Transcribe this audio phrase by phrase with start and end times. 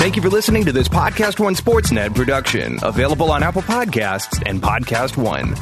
[0.00, 4.62] Thank you for listening to this Podcast One Sportsnet production, available on Apple Podcasts and
[4.62, 5.54] Podcast One.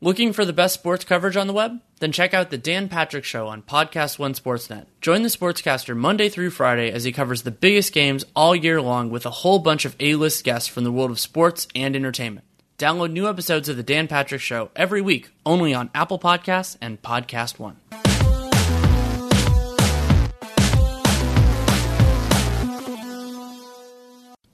[0.00, 1.78] Looking for the best sports coverage on the web?
[2.00, 4.86] Then check out the Dan Patrick Show on Podcast One Sportsnet.
[5.02, 9.10] Join the sportscaster Monday through Friday as he covers the biggest games all year long
[9.10, 12.46] with a whole bunch of A-list guests from the world of sports and entertainment.
[12.78, 17.02] Download new episodes of the Dan Patrick Show every week, only on Apple Podcasts and
[17.02, 17.76] Podcast One.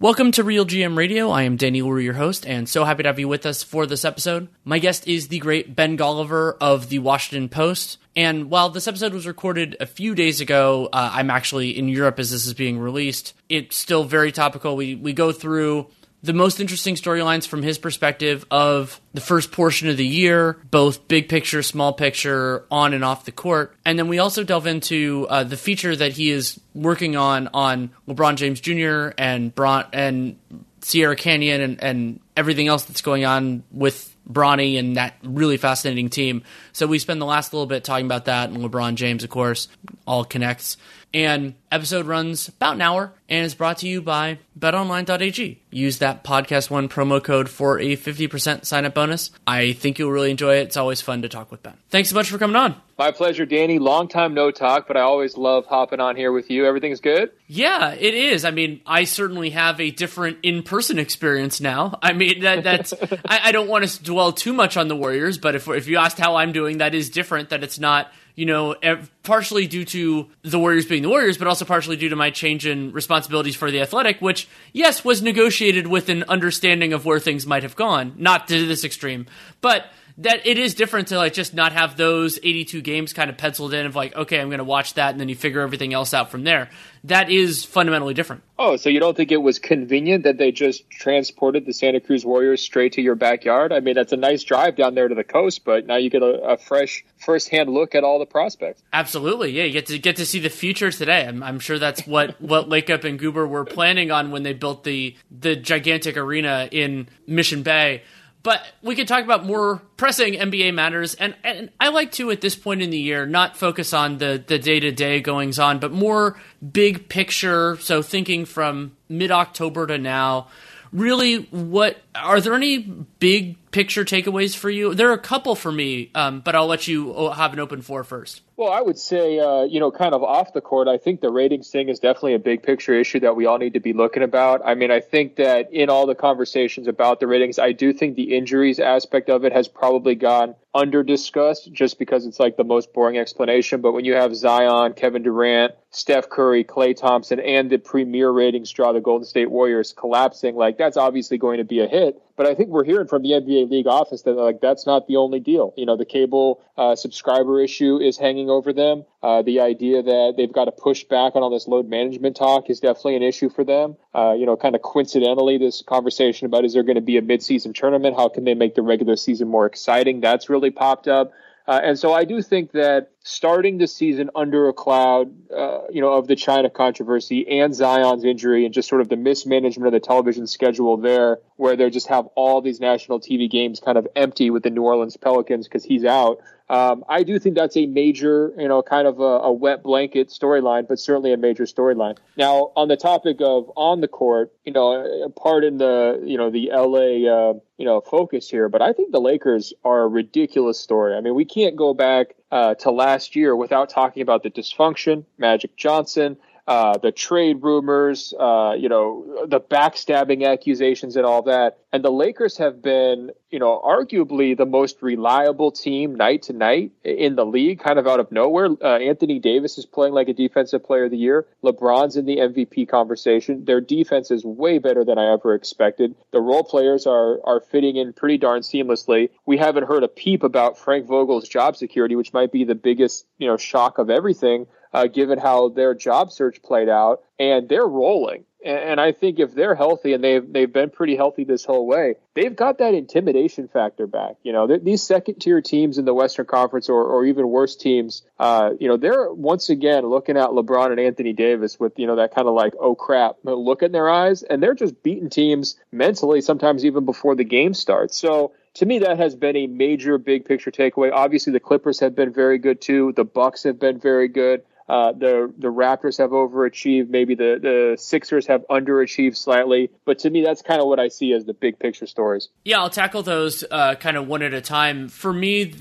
[0.05, 1.31] Welcome to RealGM Radio.
[1.31, 3.87] I am Danny Leroux, your host, and so happy to have you with us for
[3.87, 4.49] this episode.
[4.63, 7.97] My guest is the great Ben Golliver of the Washington Post.
[8.15, 12.19] And while this episode was recorded a few days ago, uh, I'm actually in Europe
[12.19, 13.33] as this is being released.
[13.49, 14.77] It's still very topical.
[14.77, 15.87] We we go through
[16.25, 21.07] the most interesting storylines from his perspective of the first portion of the year, both
[21.07, 23.77] big picture, small picture, on and off the court.
[23.85, 27.91] And then we also delve into uh, the feature that he is working on on
[28.09, 29.15] LeBron James Jr.
[29.19, 30.39] and Bron- and
[30.81, 36.09] Sierra Canyon and, and everything else that's going on with Bronny and that really fascinating
[36.09, 36.43] team.
[36.73, 39.69] So we spend the last little bit talking about that and LeBron James, of course,
[40.07, 40.79] all connects.
[41.15, 45.63] And episode runs about an hour and is brought to you by betonline.ag.
[45.71, 49.31] Use that podcast one promo code for a 50% sign up bonus.
[49.47, 50.63] I think you'll really enjoy it.
[50.63, 51.75] It's always fun to talk with Ben.
[51.89, 52.75] Thanks so much for coming on.
[52.99, 53.79] My pleasure, Danny.
[53.79, 56.67] Long time no talk, but I always love hopping on here with you.
[56.67, 57.31] Everything's good?
[57.47, 58.45] Yeah, it is.
[58.45, 61.99] I mean, I certainly have a different in person experience now.
[62.03, 62.93] I mean, that, that's,
[63.25, 65.99] I, I, don't want to dwell too much on the Warriors, but if, if you
[65.99, 68.75] asked how I'm doing, that is different, that it's not you know,
[69.23, 72.67] partially due to the Warriors being the Warriors, but also partially due to my change
[72.67, 77.47] in responsibilities for the Athletic, which, yes, was negotiated with an understanding of where things
[77.47, 79.27] might have gone, not to this extreme,
[79.61, 79.87] but
[80.19, 83.75] that it is different to like just not have those 82 games kind of penciled
[83.75, 86.15] in of like okay i'm going to watch that and then you figure everything else
[86.15, 86.71] out from there.
[87.05, 88.43] That is fundamentally different.
[88.59, 92.25] Oh so you don't think it was convenient that they just transported the santa cruz
[92.25, 93.73] warriors straight to your backyard?
[93.73, 96.23] I mean that's a nice drive down there to the coast but now you get
[96.23, 98.83] a, a fresh first-hand look at all the prospects.
[98.93, 99.65] Absolutely yeah.
[99.65, 101.27] You get to get to see the future today.
[101.27, 104.85] I'm, I'm sure that's what what Lacob and Guber were planning on when they built
[104.85, 108.03] the the gigantic arena in mission bay
[108.45, 112.43] but we could talk about more pressing NBA matters, and, and I like to at
[112.43, 115.81] this point in the year not focus on the the day to day goings on,
[115.81, 116.39] but more
[116.73, 117.77] big picture.
[117.81, 120.49] So thinking from mid October to now,
[120.93, 124.95] really, what are there any big picture takeaways for you?
[124.95, 127.83] There are a couple for me, um, but I'll let you uh, have an open
[127.83, 128.43] floor first.
[128.57, 131.31] Well, I would say, uh, you know, kind of off the court, I think the
[131.31, 134.23] ratings thing is definitely a big picture issue that we all need to be looking
[134.23, 134.63] about.
[134.65, 138.15] I mean, I think that in all the conversations about the ratings, I do think
[138.15, 142.65] the injuries aspect of it has probably gone under discussed just because it's like the
[142.65, 143.81] most boring explanation.
[143.81, 148.71] But when you have Zion, Kevin Durant, Steph Curry, Klay Thompson, and the premier ratings
[148.71, 152.04] draw, the Golden State Warriors collapsing, like that's obviously going to be a hit.
[152.37, 155.17] But I think we're hearing from the NBA league office that like that's not the
[155.17, 155.73] only deal.
[155.77, 159.05] You know, the cable uh, subscriber issue is hanging over them.
[159.23, 162.69] Uh, the idea that they've got to push back on all this load management talk
[162.71, 163.97] is definitely an issue for them.
[164.15, 167.23] Uh, you know, kind of coincidentally, this conversation about is there going to be a
[167.23, 168.17] midseason tournament?
[168.17, 170.21] How can they make the regular season more exciting?
[170.21, 171.33] That's really popped up.
[171.67, 176.03] Uh, and so I do think that starting the season under a cloud, uh, you
[176.03, 179.93] know, of the China controversy and Zion's injury and just sort of the mismanagement of
[179.93, 184.07] the television schedule there, where they just have all these national TV games kind of
[184.15, 186.39] empty with the New Orleans Pelicans because he's out.
[186.71, 190.29] Um, I do think that's a major, you know, kind of a, a wet blanket
[190.29, 192.17] storyline, but certainly a major storyline.
[192.37, 196.71] Now, on the topic of on the court, you know, pardon the, you know, the
[196.73, 201.15] LA, uh, you know, focus here, but I think the Lakers are a ridiculous story.
[201.15, 205.25] I mean, we can't go back uh, to last year without talking about the dysfunction,
[205.37, 211.79] Magic Johnson, uh, the trade rumors, uh, you know, the backstabbing accusations and all that.
[211.93, 216.91] And the Lakers have been, you know, arguably the most reliable team night to night
[217.05, 218.71] in the league, kind of out of nowhere.
[218.83, 221.47] Uh, Anthony Davis is playing like a defensive player of the year.
[221.63, 223.65] LeBron's in the MVP conversation.
[223.65, 226.15] Their defense is way better than I ever expected.
[226.33, 229.31] The role players are are fitting in pretty darn seamlessly.
[229.47, 233.27] We haven't heard a peep about Frank Vogel's job security, which might be the biggest,
[233.39, 237.87] you know, shock of everything uh, given how their job search played out, and they're
[237.87, 238.45] rolling.
[238.65, 242.15] And I think if they're healthy and they've they've been pretty healthy this whole way,
[242.33, 244.37] they've got that intimidation factor back.
[244.43, 248.23] You know, these second tier teams in the Western Conference or, or even worse teams,
[248.39, 252.17] uh, you know, they're once again looking at LeBron and Anthony Davis with you know
[252.17, 255.77] that kind of like oh crap look in their eyes, and they're just beating teams
[255.93, 258.17] mentally, sometimes even before the game starts.
[258.17, 262.15] So to me that has been a major big picture takeaway obviously the clippers have
[262.17, 266.31] been very good too the bucks have been very good uh, the the Raptors have
[266.31, 267.09] overachieved.
[267.09, 269.91] Maybe the the Sixers have underachieved slightly.
[270.05, 272.49] But to me, that's kind of what I see as the big picture stories.
[272.65, 275.09] Yeah, I'll tackle those uh, kind of one at a time.
[275.09, 275.75] For me,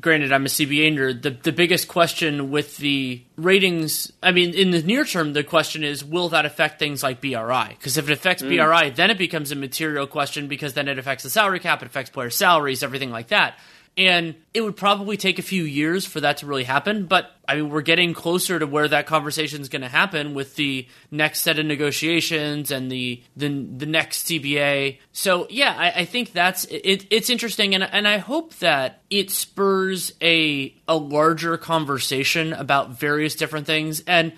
[0.00, 1.22] granted, I'm a CBA nerd.
[1.22, 5.84] The the biggest question with the ratings, I mean, in the near term, the question
[5.84, 7.68] is, will that affect things like BRI?
[7.70, 8.48] Because if it affects mm.
[8.48, 11.86] BRI, then it becomes a material question because then it affects the salary cap, it
[11.86, 13.58] affects player salaries, everything like that.
[13.98, 17.06] And it would probably take a few years for that to really happen.
[17.06, 20.54] But I mean, we're getting closer to where that conversation is going to happen with
[20.54, 24.98] the next set of negotiations and the the, the next CBA.
[25.12, 29.30] So yeah, I, I think that's it, it's interesting, and and I hope that it
[29.32, 34.32] spurs a a larger conversation about various different things and.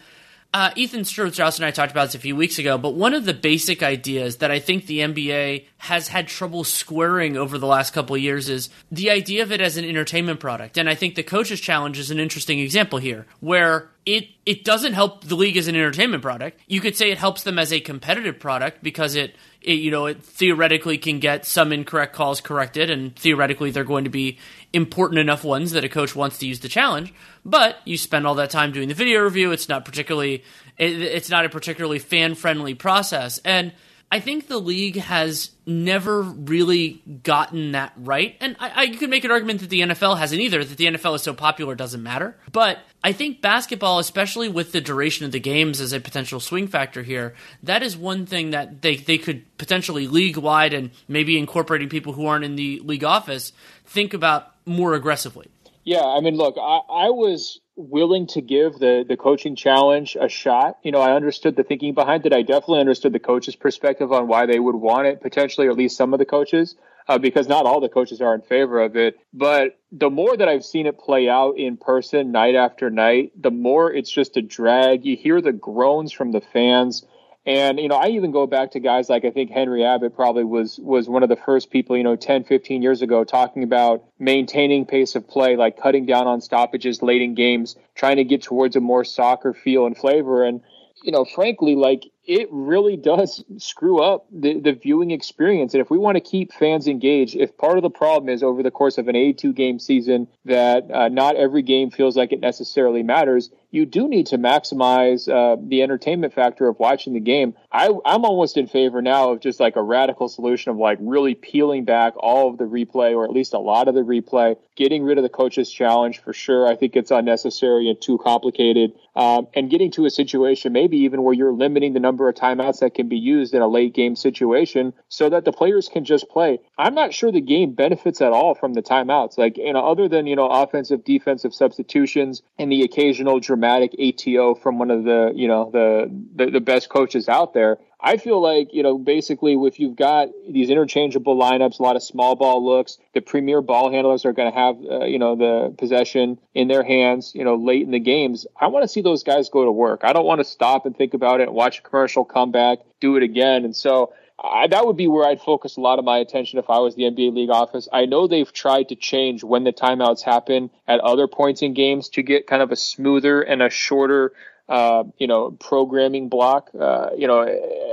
[0.52, 3.24] Uh, Ethan Strauss and I talked about this a few weeks ago, but one of
[3.24, 7.92] the basic ideas that I think the NBA has had trouble squaring over the last
[7.92, 10.76] couple of years is the idea of it as an entertainment product.
[10.76, 14.94] And I think the coach's challenge is an interesting example here, where it it doesn't
[14.94, 16.60] help the league as an entertainment product.
[16.66, 20.06] You could say it helps them as a competitive product because it, it you know
[20.06, 24.38] it theoretically can get some incorrect calls corrected, and theoretically they're going to be
[24.72, 27.12] important enough ones that a coach wants to use the challenge.
[27.44, 29.52] But you spend all that time doing the video review.
[29.52, 30.44] It's not particularly
[30.76, 33.72] it, it's not a particularly fan friendly process, and
[34.12, 38.36] I think the league has never really gotten that right.
[38.40, 40.86] And I, I, you could make an argument that the NFL hasn't either, that the
[40.86, 42.36] NFL is so popular it doesn't matter.
[42.50, 46.66] But I think basketball, especially with the duration of the games as a potential swing
[46.66, 51.38] factor here, that is one thing that they, they could potentially league wide and maybe
[51.38, 53.52] incorporating people who aren't in the league office
[53.84, 55.48] think about more aggressively.
[55.84, 60.28] Yeah, I mean, look, I, I was willing to give the the coaching challenge a
[60.28, 60.78] shot.
[60.82, 62.32] You know, I understood the thinking behind it.
[62.32, 65.76] I definitely understood the coach's perspective on why they would want it, potentially, or at
[65.76, 66.76] least some of the coaches,
[67.08, 69.18] uh, because not all the coaches are in favor of it.
[69.32, 73.50] But the more that I've seen it play out in person, night after night, the
[73.50, 75.04] more it's just a drag.
[75.06, 77.04] You hear the groans from the fans.
[77.50, 80.44] And, you know, I even go back to guys like I think Henry Abbott probably
[80.44, 84.04] was was one of the first people, you know, 10, 15 years ago talking about
[84.20, 88.40] maintaining pace of play, like cutting down on stoppages late in games, trying to get
[88.40, 90.44] towards a more soccer feel and flavor.
[90.44, 90.60] And,
[91.02, 95.74] you know, frankly, like it really does screw up the, the viewing experience.
[95.74, 98.62] And if we want to keep fans engaged, if part of the problem is over
[98.62, 102.38] the course of an 82 game season that uh, not every game feels like it
[102.38, 107.54] necessarily matters, you do need to maximize uh, the entertainment factor of watching the game.
[107.72, 111.34] I, I'm almost in favor now of just like a radical solution of like really
[111.34, 115.04] peeling back all of the replay or at least a lot of the replay, getting
[115.04, 116.66] rid of the coach's challenge for sure.
[116.66, 118.92] I think it's unnecessary and too complicated.
[119.14, 122.80] Um, and getting to a situation maybe even where you're limiting the number of timeouts
[122.80, 126.28] that can be used in a late game situation so that the players can just
[126.28, 126.60] play.
[126.78, 129.36] I'm not sure the game benefits at all from the timeouts.
[129.36, 133.94] Like, you know, other than, you know, offensive, defensive substitutions and the occasional dramatic dramatic
[134.00, 137.78] ATO from one of the you know the, the, the best coaches out there.
[138.02, 142.02] I feel like you know basically if you've got these interchangeable lineups, a lot of
[142.02, 145.74] small ball looks, the premier ball handlers are going to have uh, you know the
[145.76, 148.46] possession in their hands, you know late in the games.
[148.58, 150.00] I want to see those guys go to work.
[150.04, 153.16] I don't want to stop and think about it, watch a commercial, come back, do
[153.16, 156.18] it again, and so I, that would be where I'd focus a lot of my
[156.18, 157.88] attention if I was the NBA league office.
[157.92, 162.08] I know they've tried to change when the timeouts happen at other points in games
[162.10, 164.32] to get kind of a smoother and a shorter
[164.70, 167.40] uh, you know, programming block, uh, you know,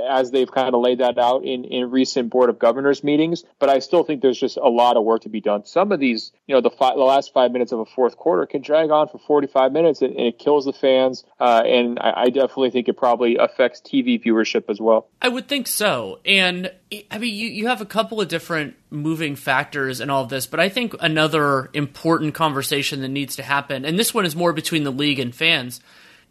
[0.08, 3.42] as they've kind of laid that out in, in recent board of governors meetings.
[3.58, 5.66] But I still think there's just a lot of work to be done.
[5.66, 8.62] Some of these, you know, the, the last five minutes of a fourth quarter can
[8.62, 11.24] drag on for 45 minutes and, and it kills the fans.
[11.40, 15.08] Uh, and I, I definitely think it probably affects TV viewership as well.
[15.20, 16.20] I would think so.
[16.24, 16.70] And
[17.10, 20.46] I mean, you, you have a couple of different moving factors in all of this,
[20.46, 24.52] but I think another important conversation that needs to happen, and this one is more
[24.52, 25.80] between the league and fans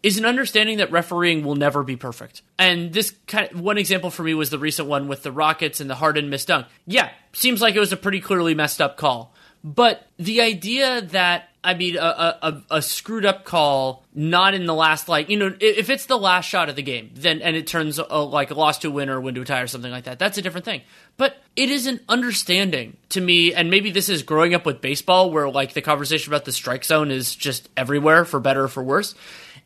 [0.02, 2.42] is an understanding that refereeing will never be perfect.
[2.58, 5.80] And this kind of, one example for me was the recent one with the Rockets
[5.80, 6.66] and the Harden missed dunk.
[6.86, 9.34] Yeah, seems like it was a pretty clearly messed up call.
[9.64, 14.74] But the idea that I mean, a, a, a, screwed up call, not in the
[14.74, 17.66] last like you know, if it's the last shot of the game, then and it
[17.66, 19.66] turns a, like a loss to a win or a win to a tie or
[19.66, 20.82] something like that, that's a different thing.
[21.16, 25.32] But it is an understanding to me, and maybe this is growing up with baseball,
[25.32, 28.82] where like the conversation about the strike zone is just everywhere for better or for
[28.82, 29.16] worse.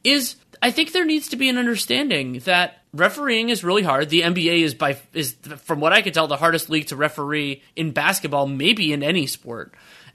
[0.04, 4.08] Is I think there needs to be an understanding that refereeing is really hard.
[4.08, 7.62] The NBA is by is from what I can tell the hardest league to referee
[7.74, 9.74] in basketball, maybe in any sport.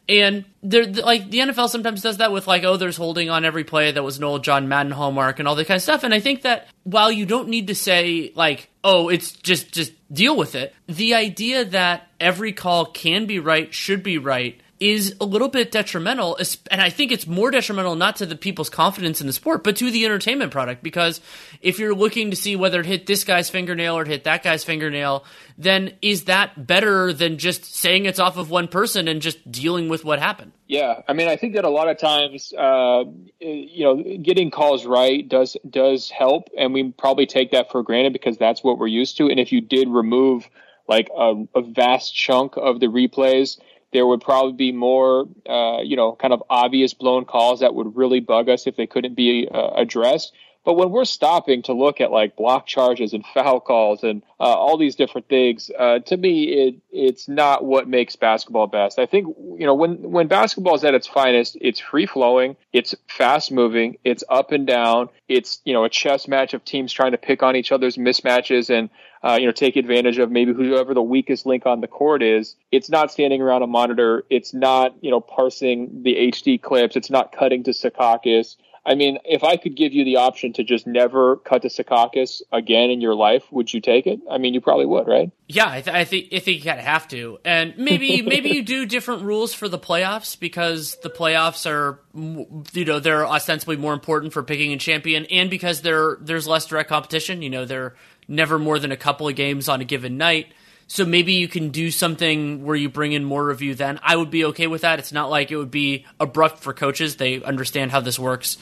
[0.10, 3.66] And there, like the NFL sometimes does that with like, oh, there's holding on every
[3.66, 6.06] play that was an old John Madden hallmark and all that kind of stuff.
[6.06, 9.92] And I think that while you don't need to say like, oh, it's just just
[10.14, 15.16] deal with it, the idea that every call can be right, should be right, is
[15.20, 16.38] a little bit detrimental.
[16.70, 19.76] And I think it's more detrimental not to the people's confidence in the sport, but
[19.78, 20.84] to the entertainment product.
[20.84, 21.22] Because
[21.62, 24.44] if you're looking to see whether it hit this guy's fingernail or it hit that
[24.44, 25.26] guy's fingernail,
[25.58, 29.90] then is that better than just saying it's off of one person and just dealing
[29.90, 30.52] with what happened?
[30.68, 33.06] Yeah, I mean, I think that a lot of times, uh,
[33.40, 38.14] you know, getting calls right does does help, and we probably take that for granted
[38.14, 39.30] because that's what we're used to.
[39.30, 40.50] And if you did remove
[40.88, 43.58] like a, a vast chunk of the replays
[43.94, 47.96] there would probably be more, uh, you know, kind of obvious blown calls that would
[47.96, 50.34] really bug us if they couldn't be uh, addressed.
[50.68, 54.44] But when we're stopping to look at like block charges and foul calls and uh,
[54.44, 59.00] all these different things, uh, to me, it it's not what makes basketball best.
[59.00, 59.28] I think
[59.58, 63.98] you know when when basketball is at its finest, it's free flowing, it's fast moving,
[64.04, 67.44] it's up and down, it's you know a chess match of teams trying to pick
[67.44, 68.90] on each other's mismatches and
[69.24, 72.56] uh, you know, take advantage of maybe whoever the weakest link on the court is.
[72.72, 74.26] It's not standing around a monitor.
[74.30, 76.96] It's not, you know, parsing the HD clips.
[76.96, 78.56] It's not cutting to Secaucus.
[78.88, 82.42] I mean, if I could give you the option to just never cut to Secaucus
[82.54, 84.22] again in your life, would you take it?
[84.32, 85.30] I mean, you probably would, right?
[85.48, 88.50] Yeah, I, th- I think I think you kind of have to, and maybe maybe
[88.50, 93.76] you do different rules for the playoffs because the playoffs are, you know, they're ostensibly
[93.76, 97.42] more important for picking a champion, and because there there's less direct competition.
[97.42, 97.94] You know, they're
[98.30, 100.48] never more than a couple of games on a given night.
[100.88, 104.00] So maybe you can do something where you bring in more review then.
[104.02, 105.00] I would be okay with that.
[105.00, 107.18] It's not like it would be abrupt for coaches.
[107.18, 108.58] They understand how this works.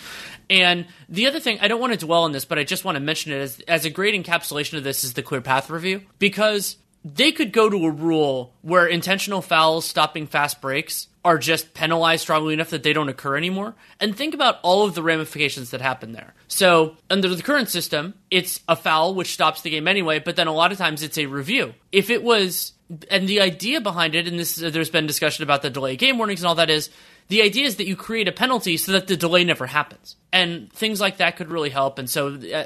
[0.50, 2.96] And the other thing, I don't want to dwell on this, but I just want
[2.96, 6.02] to mention it as, as a great encapsulation of this is the clear path review.
[6.18, 11.76] Because they could go to a rule where intentional fouls stopping fast breaks are just
[11.76, 13.76] penalized strongly enough that they don't occur anymore.
[14.00, 16.34] And think about all of the ramifications that happen there.
[16.48, 20.48] So, under the current system, it's a foul which stops the game anyway, but then
[20.48, 21.76] a lot of times it's a review.
[21.92, 22.74] If it was,
[23.12, 26.42] and the idea behind it, and this there's been discussion about the delay game warnings
[26.42, 26.90] and all that is,
[27.28, 30.16] the idea is that you create a penalty so that the delay never happens.
[30.32, 32.00] And things like that could really help.
[32.00, 32.66] And so, uh,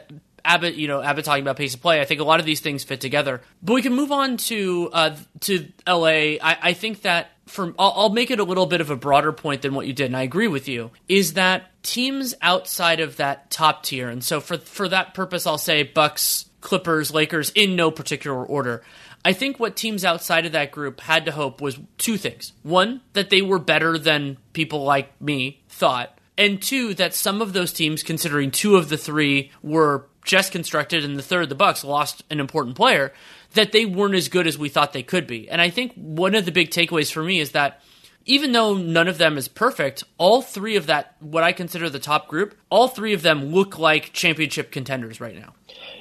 [0.49, 2.01] Abbott, you know, Abbott talking about pace of play.
[2.01, 3.41] I think a lot of these things fit together.
[3.61, 6.37] But we can move on to uh, to LA.
[6.41, 9.31] I, I think that from I'll, I'll make it a little bit of a broader
[9.31, 10.89] point than what you did, and I agree with you.
[11.07, 15.59] Is that teams outside of that top tier, and so for for that purpose, I'll
[15.59, 18.81] say Bucks, Clippers, Lakers in no particular order.
[19.23, 22.53] I think what teams outside of that group had to hope was two things.
[22.63, 26.17] One, that they were better than people like me thought.
[26.39, 31.03] And two, that some of those teams, considering two of the three were just constructed
[31.03, 33.13] and the third, the Bucks, lost an important player,
[33.53, 35.49] that they weren't as good as we thought they could be.
[35.49, 37.81] And I think one of the big takeaways for me is that
[38.25, 41.99] even though none of them is perfect, all three of that, what I consider the
[41.99, 45.55] top group, all three of them look like championship contenders right now.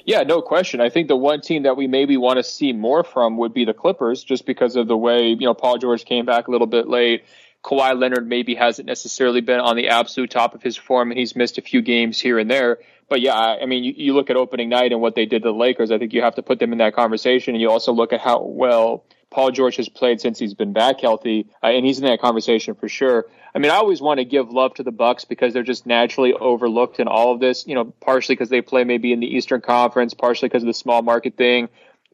[0.05, 0.79] Yeah, no question.
[0.81, 3.65] I think the one team that we maybe want to see more from would be
[3.65, 6.67] the Clippers, just because of the way, you know, Paul George came back a little
[6.67, 7.23] bit late.
[7.63, 11.35] Kawhi Leonard maybe hasn't necessarily been on the absolute top of his form, and he's
[11.35, 12.77] missed a few games here and there
[13.09, 15.49] but yeah, I mean, you, you look at opening night and what they did to
[15.49, 15.91] the Lakers.
[15.91, 18.21] I think you have to put them in that conversation, and you also look at
[18.21, 22.05] how well Paul George has played since he's been back healthy, uh, and he's in
[22.05, 23.25] that conversation for sure.
[23.53, 26.33] I mean, I always want to give love to the Bucks because they're just naturally
[26.33, 27.65] overlooked in all of this.
[27.67, 30.73] You know, partially because they play maybe in the Eastern Conference, partially because of the
[30.73, 31.69] small market thing,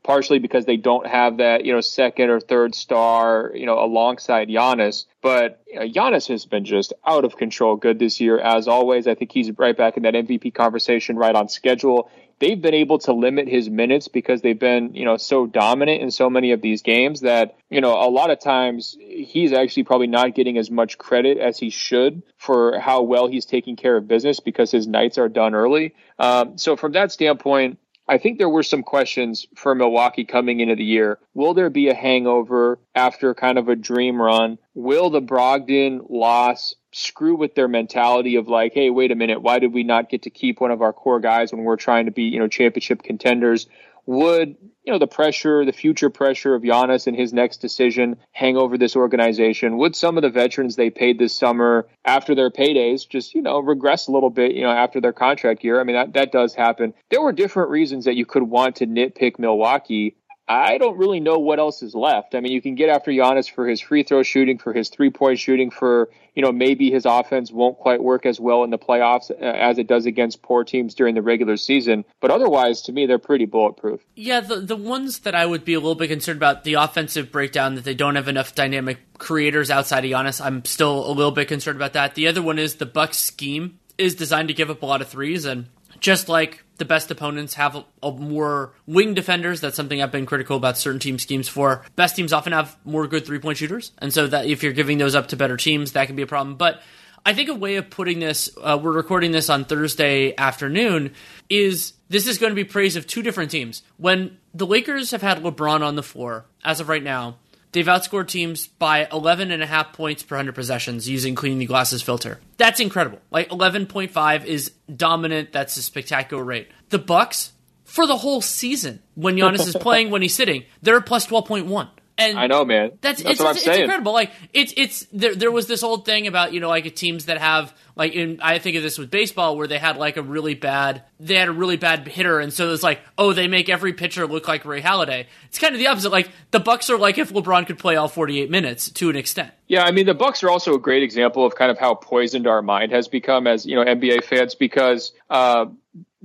[0.05, 4.47] partially because they don't have that, you know, second or third star, you know, alongside
[4.47, 5.05] Giannis.
[5.21, 9.07] But you know, Giannis has been just out of control good this year, as always.
[9.07, 12.09] I think he's right back in that MVP conversation, right on schedule.
[12.37, 16.11] They've been able to limit his minutes because they've been, you know, so dominant in
[16.11, 20.07] so many of these games that, you know, a lot of times he's actually probably
[20.07, 24.07] not getting as much credit as he should for how well he's taking care of
[24.07, 25.95] business because his nights are done early.
[26.19, 30.75] Um, so from that standpoint, I think there were some questions for Milwaukee coming into
[30.75, 31.17] the year.
[31.33, 34.59] Will there be a hangover after kind of a dream run?
[34.75, 39.59] Will the Brogdon loss screw with their mentality of like, hey, wait a minute, why
[39.59, 42.11] did we not get to keep one of our core guys when we're trying to
[42.11, 43.67] be, you know, championship contenders?
[44.07, 48.55] Would you know the pressure, the future pressure of Giannis and his next decision hang
[48.55, 49.77] over this organization?
[49.77, 53.59] Would some of the veterans they paid this summer after their paydays just you know
[53.59, 55.79] regress a little bit, you know, after their contract year?
[55.79, 56.93] I mean that that does happen.
[57.09, 60.15] There were different reasons that you could want to nitpick Milwaukee.
[60.47, 62.35] I don't really know what else is left.
[62.35, 65.09] I mean, you can get after Giannis for his free throw shooting, for his three
[65.09, 68.77] point shooting, for, you know, maybe his offense won't quite work as well in the
[68.77, 72.05] playoffs uh, as it does against poor teams during the regular season.
[72.21, 74.01] But otherwise, to me, they're pretty bulletproof.
[74.15, 77.31] Yeah, the, the ones that I would be a little bit concerned about, the offensive
[77.31, 81.31] breakdown, that they don't have enough dynamic creators outside of Giannis, I'm still a little
[81.31, 82.13] bit concerned about that.
[82.13, 85.07] The other one is the Bucks scheme is designed to give up a lot of
[85.07, 85.67] threes, and
[85.99, 89.61] just like the best opponents have a, a, more wing defenders.
[89.61, 91.83] That's something I've been critical about certain team schemes for.
[91.95, 94.97] Best teams often have more good three point shooters, and so that if you're giving
[94.97, 96.57] those up to better teams, that can be a problem.
[96.57, 96.81] But
[97.25, 101.13] I think a way of putting this, uh, we're recording this on Thursday afternoon,
[101.49, 103.81] is this is going to be praise of two different teams.
[103.97, 107.37] When the Lakers have had LeBron on the floor, as of right now,
[107.75, 111.65] They've outscored teams by 11 and a half points per 100 possessions using cleaning the
[111.65, 112.39] glasses filter.
[112.55, 113.19] That's incredible.
[113.31, 115.51] Like 11.5 is dominant.
[115.51, 116.69] That's a spectacular rate.
[116.87, 117.51] The Bucks
[117.83, 121.89] for the whole season when Giannis is playing when he's sitting, they're plus 12.1.
[122.17, 122.91] And I know, man.
[123.01, 123.79] That's, that's it's, what I'm it's, saying.
[123.79, 124.13] It's incredible.
[124.13, 125.35] Like it's it's there.
[125.35, 128.59] There was this old thing about you know like teams that have like in I
[128.59, 131.51] think of this with baseball where they had like a really bad they had a
[131.51, 134.81] really bad hitter and so it's like oh they make every pitcher look like Roy
[134.81, 135.25] Halladay.
[135.47, 136.11] It's kind of the opposite.
[136.11, 139.51] Like the Bucks are like if LeBron could play all 48 minutes to an extent.
[139.67, 142.47] Yeah, I mean the Bucks are also a great example of kind of how poisoned
[142.47, 145.11] our mind has become as you know NBA fans because.
[145.29, 145.65] Uh,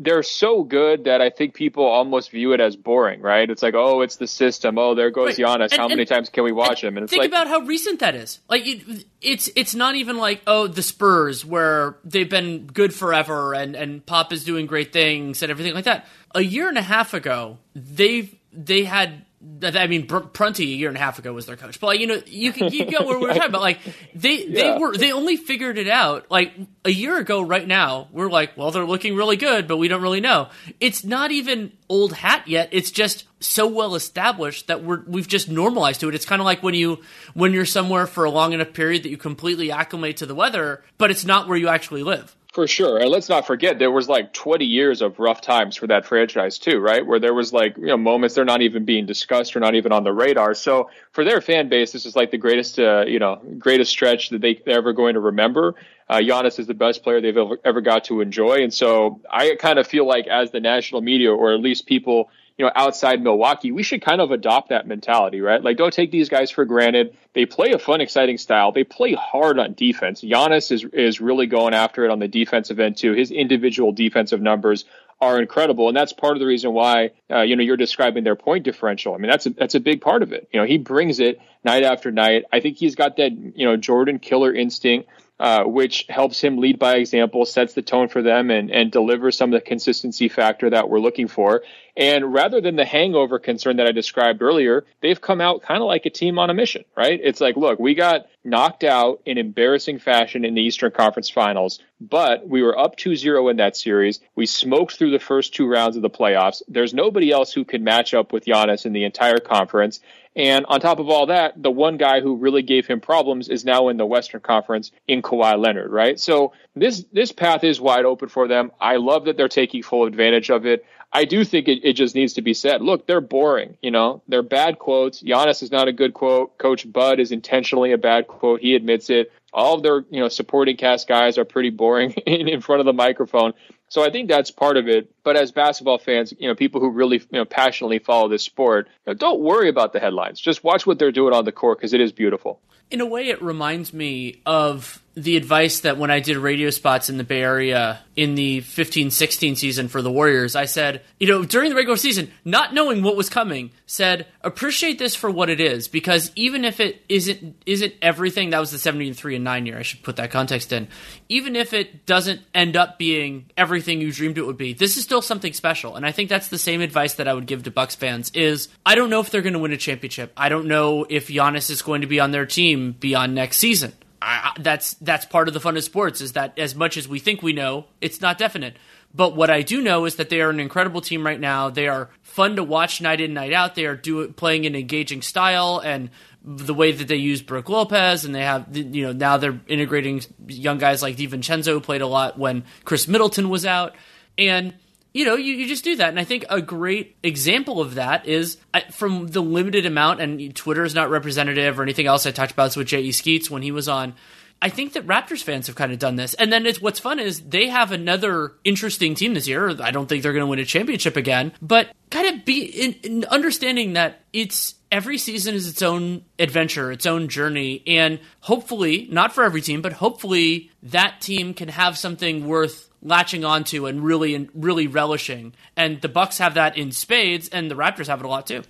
[0.02, 3.48] they're so good that I think people almost view it as boring, right?
[3.48, 4.78] It's like, oh, it's the system.
[4.78, 5.60] Oh, there goes right.
[5.60, 5.64] Giannis.
[5.64, 6.96] And, How and, many times can we watch him?
[6.96, 8.40] And it's think like, about how recent that is.
[8.48, 13.52] Like, it, it's it's not even like oh, the Spurs where they've been good forever
[13.52, 16.06] and and Pop is doing great things and everything like that.
[16.34, 19.26] A year and a half ago, they've they had
[19.62, 22.06] I mean, Prunty a year and a half ago was their coach, but like you
[22.06, 23.62] know, you can you go where we are talking about.
[23.62, 23.80] Like
[24.14, 24.78] they they yeah.
[24.78, 26.52] were they only figured it out like
[26.84, 27.40] a year ago.
[27.40, 30.50] Right now, we're like, well, they're looking really good, but we don't really know.
[30.78, 32.68] It's not even old hat yet.
[32.72, 36.14] It's just so well established that we're we've just normalized to it.
[36.14, 37.00] It's kind of like when you
[37.32, 40.84] when you're somewhere for a long enough period that you completely acclimate to the weather,
[40.98, 42.36] but it's not where you actually live.
[42.60, 42.98] For sure.
[42.98, 46.58] And let's not forget there was like 20 years of rough times for that franchise
[46.58, 47.06] too, right?
[47.06, 49.92] Where there was like, you know, moments they're not even being discussed or not even
[49.92, 50.52] on the radar.
[50.52, 54.28] So for their fan base, this is like the greatest, uh, you know, greatest stretch
[54.28, 55.74] that they, they're ever going to remember.
[56.06, 58.62] Uh, Giannis is the best player they've ever, ever got to enjoy.
[58.62, 62.28] And so I kind of feel like as the national media, or at least people
[62.60, 65.64] you know, outside Milwaukee, we should kind of adopt that mentality, right?
[65.64, 67.16] Like, don't take these guys for granted.
[67.32, 68.70] They play a fun, exciting style.
[68.70, 70.20] They play hard on defense.
[70.20, 73.14] Giannis is is really going after it on the defensive end too.
[73.14, 74.84] His individual defensive numbers
[75.22, 78.36] are incredible, and that's part of the reason why uh, you know you're describing their
[78.36, 79.14] point differential.
[79.14, 80.46] I mean, that's a, that's a big part of it.
[80.52, 82.44] You know, he brings it night after night.
[82.52, 85.08] I think he's got that you know Jordan killer instinct.
[85.40, 89.38] Uh, which helps him lead by example, sets the tone for them, and, and delivers
[89.38, 91.62] some of the consistency factor that we're looking for.
[91.96, 95.86] And rather than the hangover concern that I described earlier, they've come out kind of
[95.86, 97.18] like a team on a mission, right?
[97.22, 101.80] It's like, look, we got knocked out in embarrassing fashion in the Eastern Conference Finals,
[102.02, 104.20] but we were up 2 0 in that series.
[104.34, 106.60] We smoked through the first two rounds of the playoffs.
[106.68, 110.00] There's nobody else who could match up with Giannis in the entire conference.
[110.36, 113.64] And on top of all that, the one guy who really gave him problems is
[113.64, 116.20] now in the Western Conference in Kawhi Leonard, right?
[116.20, 118.70] So this this path is wide open for them.
[118.80, 120.84] I love that they're taking full advantage of it.
[121.12, 122.82] I do think it, it just needs to be said.
[122.82, 123.76] Look, they're boring.
[123.82, 125.22] You know, they're bad quotes.
[125.22, 126.56] Giannis is not a good quote.
[126.58, 128.60] Coach Bud is intentionally a bad quote.
[128.60, 129.32] He admits it.
[129.52, 132.86] All of their, you know, supporting cast guys are pretty boring in, in front of
[132.86, 133.54] the microphone.
[133.90, 135.12] So I think that's part of it.
[135.24, 138.88] But as basketball fans, you know, people who really, you know, passionately follow this sport,
[139.04, 140.40] you know, don't worry about the headlines.
[140.40, 142.60] Just watch what they're doing on the court because it is beautiful.
[142.90, 147.10] In a way, it reminds me of the advice that when I did radio spots
[147.10, 151.26] in the Bay Area in the 15 16 season for the Warriors, I said, you
[151.26, 155.50] know, during the regular season, not knowing what was coming, said, appreciate this for what
[155.50, 159.66] it is because even if it isn't isn't everything, that was the 73 and 9
[159.66, 160.86] year, I should put that context in.
[161.28, 165.02] Even if it doesn't end up being everything you dreamed it would be, this is
[165.02, 165.96] still something special.
[165.96, 168.68] And I think that's the same advice that I would give to Bucks fans is
[168.86, 170.32] I don't know if they're going to win a championship.
[170.36, 173.92] I don't know if Giannis is going to be on their team beyond next season.
[174.22, 177.18] I, that's that's part of the fun of sports is that as much as we
[177.18, 178.76] think we know, it's not definite.
[179.14, 181.68] But what I do know is that they are an incredible team right now.
[181.68, 183.74] They are fun to watch night in, night out.
[183.74, 186.10] They are do, playing an engaging style and
[186.44, 190.22] the way that they use Brook Lopez, and they have you know now they're integrating
[190.46, 193.94] young guys like DiVincenzo who played a lot when Khris Middleton was out,
[194.38, 194.74] and
[195.12, 196.08] you know you, you just do that.
[196.08, 198.58] And I think a great example of that is
[198.92, 202.76] from the limited amount, and Twitter is not representative or anything else I talked about
[202.76, 203.12] with J.E.
[203.12, 204.14] Skeets when he was on.
[204.62, 206.34] I think that Raptors fans have kind of done this.
[206.34, 209.70] And then it's what's fun is they have another interesting team this year.
[209.82, 212.92] I don't think they're going to win a championship again, but kind of be in,
[213.02, 219.08] in understanding that it's every season is its own adventure, its own journey, and hopefully,
[219.10, 224.02] not for every team, but hopefully that team can have something worth latching onto and
[224.02, 225.54] really and really relishing.
[225.76, 228.62] And the Bucks have that in spades, and the Raptors have it a lot too.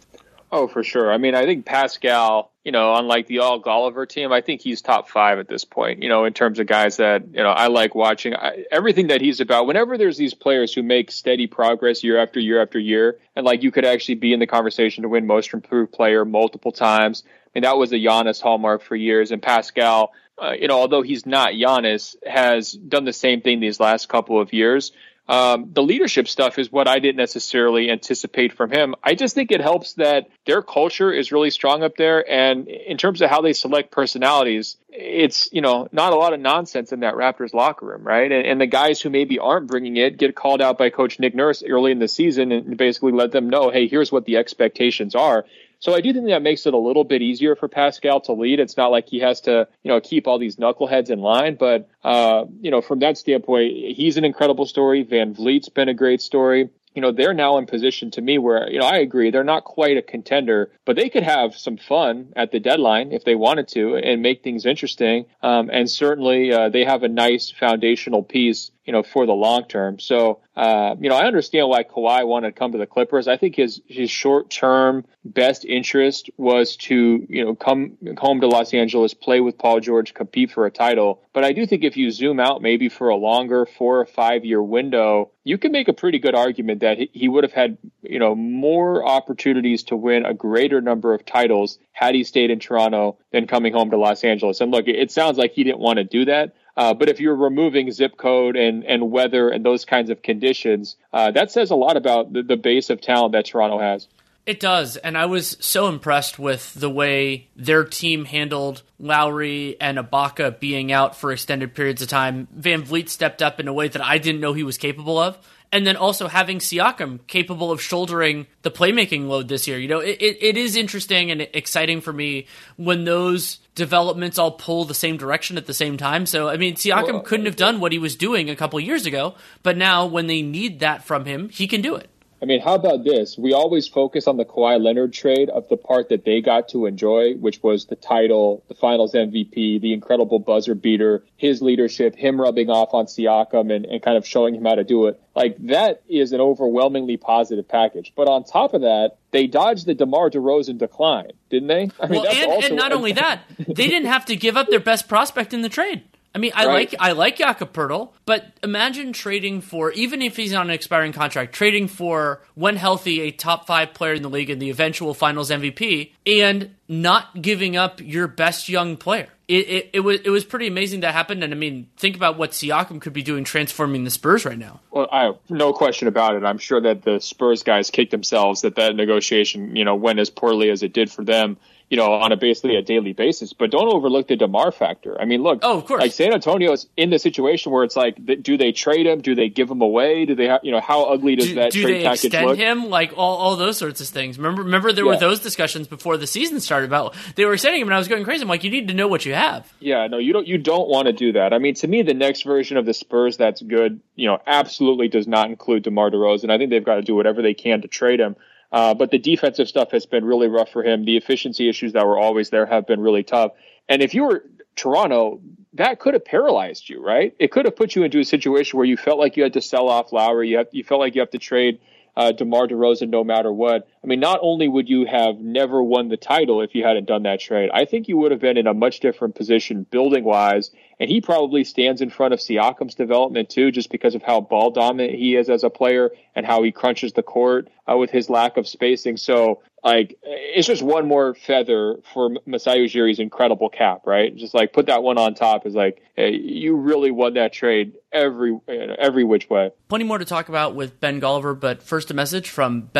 [0.52, 1.12] Oh, for sure.
[1.12, 4.82] I mean, I think Pascal, you know, unlike the all Golliver team, I think he's
[4.82, 7.68] top five at this point, you know, in terms of guys that, you know, I
[7.68, 8.34] like watching.
[8.34, 12.40] I, everything that he's about, whenever there's these players who make steady progress year after
[12.40, 15.54] year after year, and like you could actually be in the conversation to win most
[15.54, 17.22] improved player multiple times.
[17.26, 19.30] I mean, that was a Giannis hallmark for years.
[19.30, 23.78] And Pascal, uh, you know, although he's not Giannis, has done the same thing these
[23.78, 24.90] last couple of years.
[25.30, 28.96] Um, the leadership stuff is what I didn't necessarily anticipate from him.
[29.00, 32.28] I just think it helps that their culture is really strong up there.
[32.28, 36.40] And in terms of how they select personalities, it's, you know, not a lot of
[36.40, 38.32] nonsense in that Raptors locker room, right?
[38.32, 41.36] And, and the guys who maybe aren't bringing it get called out by Coach Nick
[41.36, 45.14] Nurse early in the season and basically let them know, hey, here's what the expectations
[45.14, 45.44] are.
[45.80, 48.60] So I do think that makes it a little bit easier for Pascal to lead.
[48.60, 51.56] It's not like he has to, you know, keep all these knuckleheads in line.
[51.58, 55.04] But, uh, you know, from that standpoint, he's an incredible story.
[55.04, 58.80] VanVleet's been a great story you know, they're now in position to me where, you
[58.80, 62.50] know, I agree, they're not quite a contender, but they could have some fun at
[62.50, 65.26] the deadline if they wanted to and make things interesting.
[65.42, 69.68] Um, and certainly uh, they have a nice foundational piece you know, for the long
[69.68, 70.00] term.
[70.00, 73.28] So, uh, you know, I understand why Kawhi wanted to come to the Clippers.
[73.28, 78.48] I think his his short term best interest was to, you know, come home to
[78.48, 81.22] Los Angeles, play with Paul George, compete for a title.
[81.32, 84.44] But I do think if you zoom out maybe for a longer four or five
[84.44, 88.18] year window, you can make a pretty good argument that he would have had, you
[88.18, 93.18] know, more opportunities to win a greater number of titles had he stayed in Toronto
[93.30, 94.60] than coming home to Los Angeles.
[94.60, 96.56] And look, it sounds like he didn't want to do that.
[96.80, 100.96] Uh, but if you're removing zip code and, and weather and those kinds of conditions,
[101.12, 104.08] uh, that says a lot about the, the base of talent that Toronto has.
[104.46, 109.98] It does, and I was so impressed with the way their team handled Lowry and
[109.98, 112.48] Ibaka being out for extended periods of time.
[112.58, 115.36] VanVleet stepped up in a way that I didn't know he was capable of
[115.72, 119.78] and then also having Siakam capable of shouldering the playmaking load this year.
[119.78, 124.52] You know, it, it, it is interesting and exciting for me when those developments all
[124.52, 126.26] pull the same direction at the same time.
[126.26, 129.06] So, I mean, Siakam well, couldn't have done what he was doing a couple years
[129.06, 132.10] ago, but now when they need that from him, he can do it.
[132.42, 133.36] I mean, how about this?
[133.36, 136.86] We always focus on the Kawhi Leonard trade of the part that they got to
[136.86, 142.40] enjoy, which was the title, the finals MVP, the incredible buzzer beater, his leadership, him
[142.40, 145.20] rubbing off on Siakam and, and kind of showing him how to do it.
[145.36, 148.12] Like that is an overwhelmingly positive package.
[148.16, 151.90] But on top of that, they dodged the DeMar DeRozan decline, didn't they?
[152.00, 154.80] I mean, well, and, and not only that, they didn't have to give up their
[154.80, 156.02] best prospect in the trade.
[156.34, 156.74] I mean, I right.
[156.74, 161.12] like I like Jakob Poeltl, but imagine trading for even if he's on an expiring
[161.12, 165.12] contract, trading for when healthy a top five player in the league and the eventual
[165.12, 169.28] Finals MVP, and not giving up your best young player.
[169.48, 172.38] It, it, it, was it was pretty amazing that happened, and I mean, think about
[172.38, 174.78] what Siakam could be doing transforming the Spurs right now.
[174.92, 176.44] Well, I no question about it.
[176.44, 180.30] I'm sure that the Spurs guys kicked themselves that that negotiation, you know, went as
[180.30, 181.56] poorly as it did for them
[181.90, 183.52] you know, on a basically a daily basis.
[183.52, 185.20] But don't overlook the DeMar factor.
[185.20, 187.96] I mean, look, oh, of course, like San Antonio is in the situation where it's
[187.96, 189.20] like, do they trade him?
[189.20, 190.24] Do they give him away?
[190.24, 192.58] Do they, have, you know, how ugly does do, that do trade package extend look?
[192.58, 192.88] him?
[192.88, 194.38] Like all, all those sorts of things.
[194.38, 195.10] Remember, remember there yeah.
[195.10, 198.06] were those discussions before the season started about they were extending him, and I was
[198.06, 198.42] going crazy.
[198.42, 199.70] I'm like, you need to know what you have.
[199.80, 200.46] Yeah, no, you don't.
[200.46, 201.52] You don't want to do that.
[201.52, 205.08] I mean, to me, the next version of the Spurs that's good, you know, absolutely
[205.08, 206.50] does not include DeMar DeRozan.
[206.50, 208.36] I think they've got to do whatever they can to trade him.
[208.72, 211.04] Uh, but the defensive stuff has been really rough for him.
[211.04, 213.52] The efficiency issues that were always there have been really tough.
[213.88, 214.44] And if you were
[214.76, 215.40] Toronto,
[215.74, 217.34] that could have paralyzed you, right?
[217.38, 219.60] It could have put you into a situation where you felt like you had to
[219.60, 220.48] sell off Lowry.
[220.50, 221.80] You, have, you felt like you have to trade
[222.16, 223.88] uh, DeMar DeRozan no matter what.
[224.02, 227.24] I mean, not only would you have never won the title if you hadn't done
[227.24, 230.70] that trade, I think you would have been in a much different position building wise.
[230.98, 234.70] And he probably stands in front of Siakam's development too, just because of how ball
[234.70, 238.30] dominant he is as a player and how he crunches the court uh, with his
[238.30, 239.16] lack of spacing.
[239.16, 244.34] So like it's just one more feather for Masai Ujiri's incredible cap, right?
[244.34, 247.94] Just like put that one on top is like hey, you really won that trade
[248.12, 249.70] every every which way.
[249.88, 252.90] Plenty more to talk about with Ben Golliver, but first a message from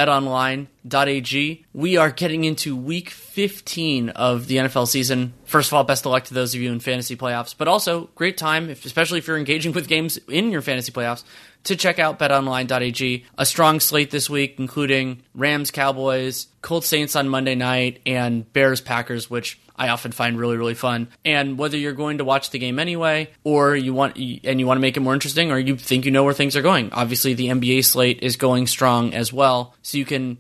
[0.91, 1.65] BetOnline.ag.
[1.73, 5.33] We are getting into Week 15 of the NFL season.
[5.45, 8.11] First of all, best of luck to those of you in fantasy playoffs, but also
[8.15, 11.25] great time, if, especially if you're engaging with games in your fantasy playoffs
[11.65, 13.25] to check out betonline.ag.
[13.39, 18.81] A strong slate this week, including Rams, Cowboys, Colts, Saints on Monday night, and Bears,
[18.81, 21.09] Packers, which I often find really, really fun.
[21.25, 24.79] And whether you're going to watch the game anyway, or you want and you want
[24.79, 27.35] to make it more interesting, or you think you know where things are going, obviously
[27.35, 29.75] the NBA slate is going strong as well.
[29.83, 30.39] So you can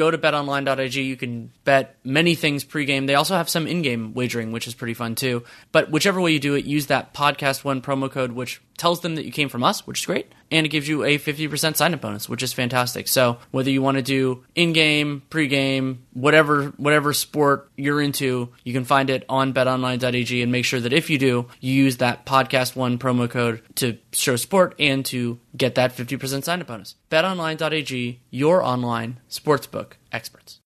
[0.00, 1.00] go to betonline.ag.
[1.00, 3.06] You can bet many things pregame.
[3.06, 5.44] They also have some in-game wagering, which is pretty fun too.
[5.72, 9.14] But whichever way you do it, use that podcast one promo code, which tells them
[9.16, 11.92] that you came from us, which is great, and it gives you a 50% sign
[11.92, 13.08] up bonus, which is fantastic.
[13.08, 18.84] So whether you want to do in-game, pre-game, whatever whatever sport you're into, you can
[18.84, 22.74] find it on betonline.ag and make sure that if you do, you use that podcast
[22.74, 26.94] one promo code to show support and to get that 50% sign up bonus.
[27.10, 30.60] betonline.ag, your online sportsbook experts.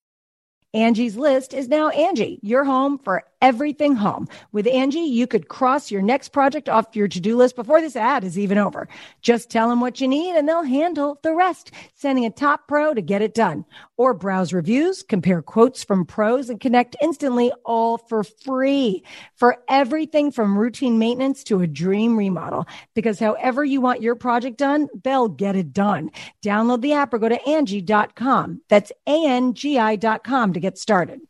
[0.72, 4.26] Angie's list is now Angie, your home for everything home.
[4.52, 8.24] With Angie, you could cross your next project off your to-do list before this ad
[8.24, 8.88] is even over.
[9.20, 12.94] Just tell them what you need and they'll handle the rest, sending a top pro
[12.94, 13.66] to get it done.
[13.98, 19.04] Or browse reviews, compare quotes from pros and connect instantly all for free
[19.37, 22.66] for everything from routine maintenance to a dream remodel.
[22.94, 26.11] Because however you want your project done, they'll get it done.
[26.42, 28.62] Download the app or go to Angie.com.
[28.70, 31.20] That's A-N-G-I dot com to get started.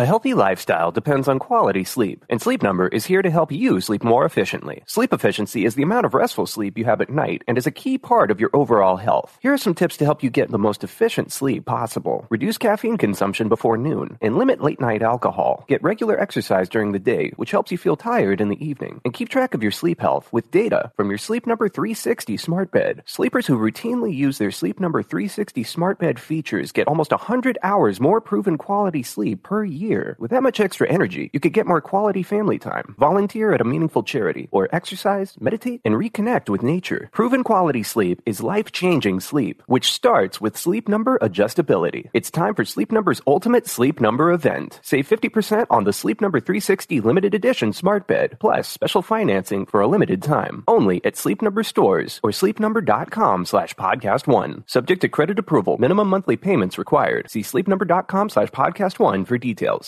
[0.00, 3.82] A healthy lifestyle depends on quality sleep, and Sleep Number is here to help you
[3.82, 4.82] sleep more efficiently.
[4.86, 7.70] Sleep efficiency is the amount of restful sleep you have at night and is a
[7.70, 9.36] key part of your overall health.
[9.42, 12.26] Here are some tips to help you get the most efficient sleep possible.
[12.30, 15.66] Reduce caffeine consumption before noon and limit late night alcohol.
[15.68, 19.02] Get regular exercise during the day, which helps you feel tired in the evening.
[19.04, 22.72] And keep track of your sleep health with data from your Sleep Number 360 smart
[22.72, 23.02] bed.
[23.04, 28.00] Sleepers who routinely use their Sleep Number 360 smart bed features get almost 100 hours
[28.00, 30.16] more proven quality sleep per year year.
[30.18, 33.64] With that much extra energy, you could get more quality family time, volunteer at a
[33.72, 37.10] meaningful charity, or exercise, meditate, and reconnect with nature.
[37.12, 42.08] Proven quality sleep is life changing sleep, which starts with Sleep Number adjustability.
[42.14, 44.78] It's time for Sleep Number's ultimate Sleep Number event.
[44.82, 49.80] Save 50% on the Sleep Number 360 limited edition smart bed, plus special financing for
[49.80, 50.62] a limited time.
[50.68, 54.62] Only at Sleep Number stores or sleepnumber.com slash podcast one.
[54.66, 57.30] Subject to credit approval, minimum monthly payments required.
[57.30, 59.79] See sleepnumber.com slash podcast one for details.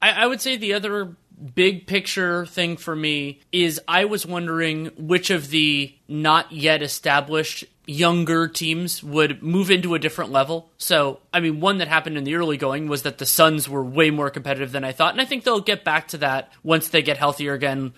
[0.00, 1.16] I, I would say the other
[1.54, 7.64] big picture thing for me is I was wondering which of the not yet established
[7.86, 10.70] younger teams would move into a different level.
[10.76, 13.82] So, I mean, one that happened in the early going was that the Suns were
[13.82, 16.88] way more competitive than I thought, and I think they'll get back to that once
[16.88, 17.94] they get healthier again.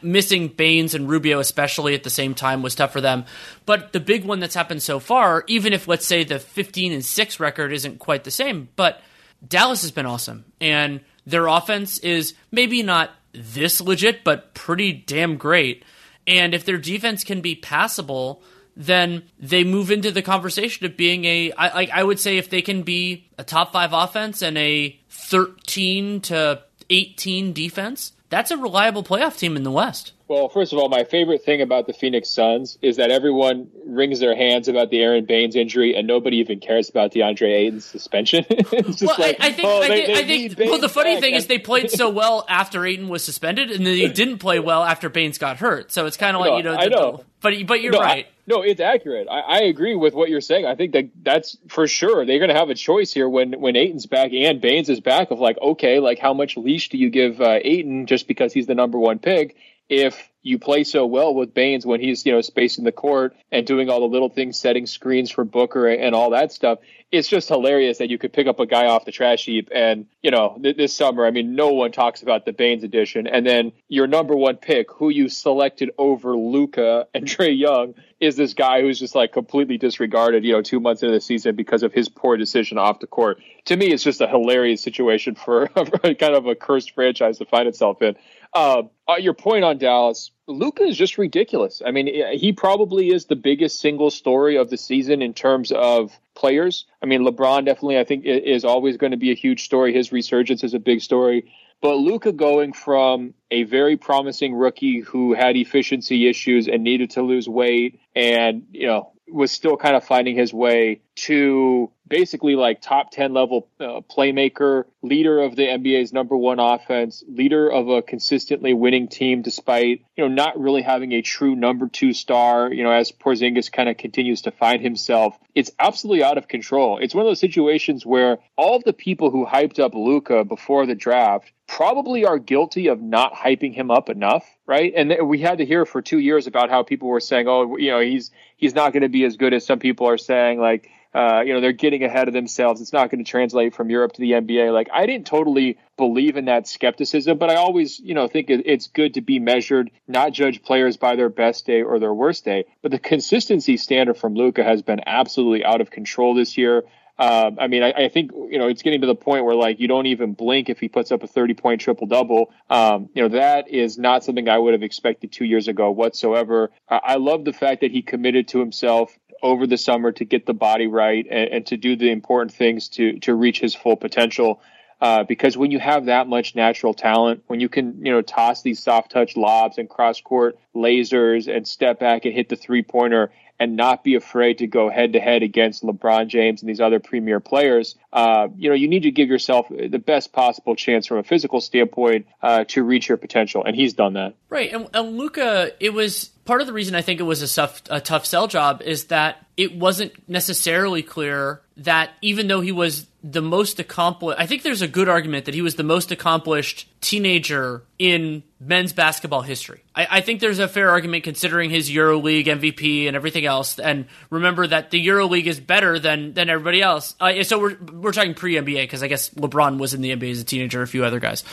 [0.00, 3.24] Missing Baynes and Rubio, especially at the same time, was tough for them.
[3.66, 7.04] But the big one that's happened so far, even if let's say the 15 and
[7.04, 9.00] 6 record isn't quite the same, but
[9.46, 10.44] Dallas has been awesome.
[10.60, 15.84] And their offense is maybe not this legit, but pretty damn great.
[16.26, 18.42] And if their defense can be passable,
[18.76, 21.52] then they move into the conversation of being a.
[21.52, 26.20] I, I would say if they can be a top five offense and a 13
[26.22, 30.12] to 18 defense, that's a reliable playoff team in the West.
[30.32, 34.18] Well, first of all, my favorite thing about the Phoenix Suns is that everyone wrings
[34.18, 38.46] their hands about the Aron Baynes injury, and nobody even cares about DeAndre Ayton's suspension.
[38.72, 40.58] well, like, I, I, think, oh, I, they, I think.
[40.58, 41.20] Well, the funny back.
[41.20, 44.58] thing is they played so well after Ayton was suspended, and then they didn't play
[44.58, 45.92] well after Baynes got hurt.
[45.92, 46.76] So it's kind of like no, you know.
[46.76, 47.16] I know.
[47.18, 48.26] The, but but you're no, right.
[48.46, 49.28] no, it's accurate.
[49.30, 50.64] I, I, agree with what you're saying.
[50.64, 52.24] I think that that's for sure.
[52.24, 55.30] They're going to have a choice here when when Ayton's back and Baynes is back.
[55.30, 58.66] Of like, okay, like how much leash do you give uh, Ayton just because he's
[58.66, 59.56] the number one pick?
[59.88, 63.66] If you play so well with Baynes when he's, you know, spacing the court and
[63.66, 66.80] doing all the little things, setting screens for Booker and all that stuff.
[67.12, 70.06] It's just hilarious that you could pick up a guy off the trash heap and,
[70.22, 73.26] you know, th- this summer, I mean, no one talks about the Baynes edition.
[73.26, 78.36] And then your number one pick, who you selected over Luka and Trae Young, is
[78.36, 81.82] this guy who's just like completely disregarded, you know, two months into the season because
[81.82, 83.40] of his poor decision off the court.
[83.66, 87.68] To me, it's just a hilarious situation for kind of a cursed franchise to find
[87.68, 88.16] itself in.
[88.54, 91.80] Uh, uh, your point on Dallas, Luka is just ridiculous.
[91.84, 96.12] I mean, he probably is the biggest single story of the season in terms of
[96.34, 96.84] players.
[97.02, 99.94] I mean, LeBron definitely, I think, is always going to be a huge story.
[99.94, 101.50] His resurgence is a big story.
[101.80, 107.22] But Luka going from a very promising rookie who had efficiency issues and needed to
[107.22, 112.80] lose weight and, you know, was still kind of finding his way to basically like
[112.80, 118.02] top 10 level uh, playmaker, leader of the NBA's number one offense, leader of a
[118.02, 122.82] consistently winning team despite, you know, not really having a true number two star, you
[122.82, 125.38] know, as Porzingis kind of continues to find himself.
[125.54, 126.98] It's absolutely out of control.
[126.98, 130.94] It's one of those situations where all the people who hyped up Luka before the
[130.94, 134.92] draft probably are guilty of not hyping him up enough, right?
[134.94, 137.90] And we had to hear for two years about how people were saying, "Oh, you
[137.90, 140.90] know, he's he's not going to be as good as some people are saying." Like,
[141.14, 142.80] uh, you know, they're getting ahead of themselves.
[142.80, 144.72] It's not going to translate from Europe to the NBA.
[144.72, 148.86] Like, I didn't totally believe in that skepticism, but I always, you know, think it's
[148.86, 152.64] good to be measured, not judge players by their best day or their worst day.
[152.82, 156.84] But the consistency standard from Luka has been absolutely out of control this year.
[157.18, 159.78] Um, I mean, I, I, think you know it's getting to the point where like
[159.80, 162.50] you don't even blink if he puts up a 30 point triple double.
[162.70, 166.72] Um, you know that is not something I would have expected two years ago whatsoever.
[166.88, 170.46] I, I love the fact that he committed to himself over the summer to get
[170.46, 173.96] the body right and, and to do the important things to to reach his full
[173.96, 174.60] potential.
[175.00, 178.62] Uh, because when you have that much natural talent, when you can, you know, toss
[178.62, 182.84] these soft touch lobs and cross court lasers and step back and hit the three
[182.84, 186.80] pointer and not be afraid to go head to head against LeBron James and these
[186.80, 191.06] other premier players, uh, you know, you need to give yourself the best possible chance
[191.06, 194.34] from a physical standpoint uh, to reach your potential, and he's done that.
[194.50, 197.70] Right, and, and Luka, it was part of the reason I think it was a
[197.88, 203.06] a tough sell job is that it wasn't necessarily clear that even though he was
[203.24, 206.88] the most accomplished, I think there's a good argument that he was the most accomplished
[207.00, 209.84] teenager in men's basketball history.
[209.94, 213.78] I, I, think there's a fair argument considering his EuroLeague MVP and everything else.
[213.78, 217.14] And remember that the EuroLeague is better than than everybody else.
[217.20, 220.32] Uh, so we're we're talking pre NBA because I guess LeBron was in the NBA
[220.32, 221.44] as a teenager, a few other guys,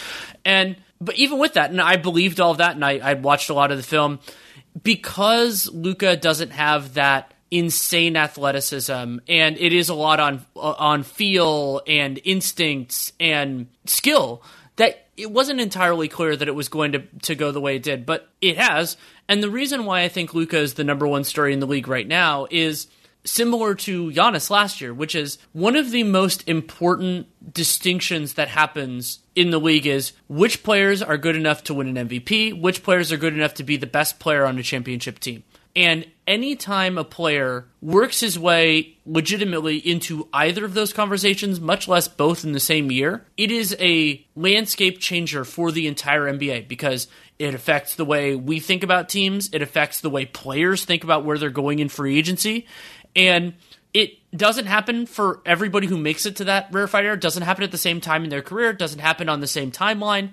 [0.43, 3.49] and but even with that, and I believed all of that, and I, I watched
[3.49, 4.19] a lot of the film
[4.81, 11.81] because Luka doesn't have that insane athleticism and it is a lot on on feel
[11.87, 14.43] and instincts and skill
[14.75, 17.83] that it wasn't entirely clear that it was going to to go the way it
[17.83, 21.23] did but it has and the reason why I think Luka is the number 1
[21.23, 22.87] story in the league right now is
[23.23, 29.19] similar to Giannis last year, which is one of the most important distinctions that happens
[29.35, 33.11] in the league is which players are good enough to win an MVP, which players
[33.11, 35.43] are good enough to be the best player on a championship team.
[35.75, 42.07] And anytime a player works his way legitimately into either of those conversations, much less
[42.07, 47.07] both in the same year, it is a landscape changer for the entire NBA because
[47.37, 51.23] it affects the way we think about teams, it affects the way players think about
[51.23, 52.65] where they're going in free agency,
[53.15, 53.53] and
[53.93, 57.13] it doesn't happen for everybody who makes it to that rarefied air.
[57.13, 58.71] It doesn't happen at the same time in their career.
[58.71, 60.31] It doesn't happen on the same timeline.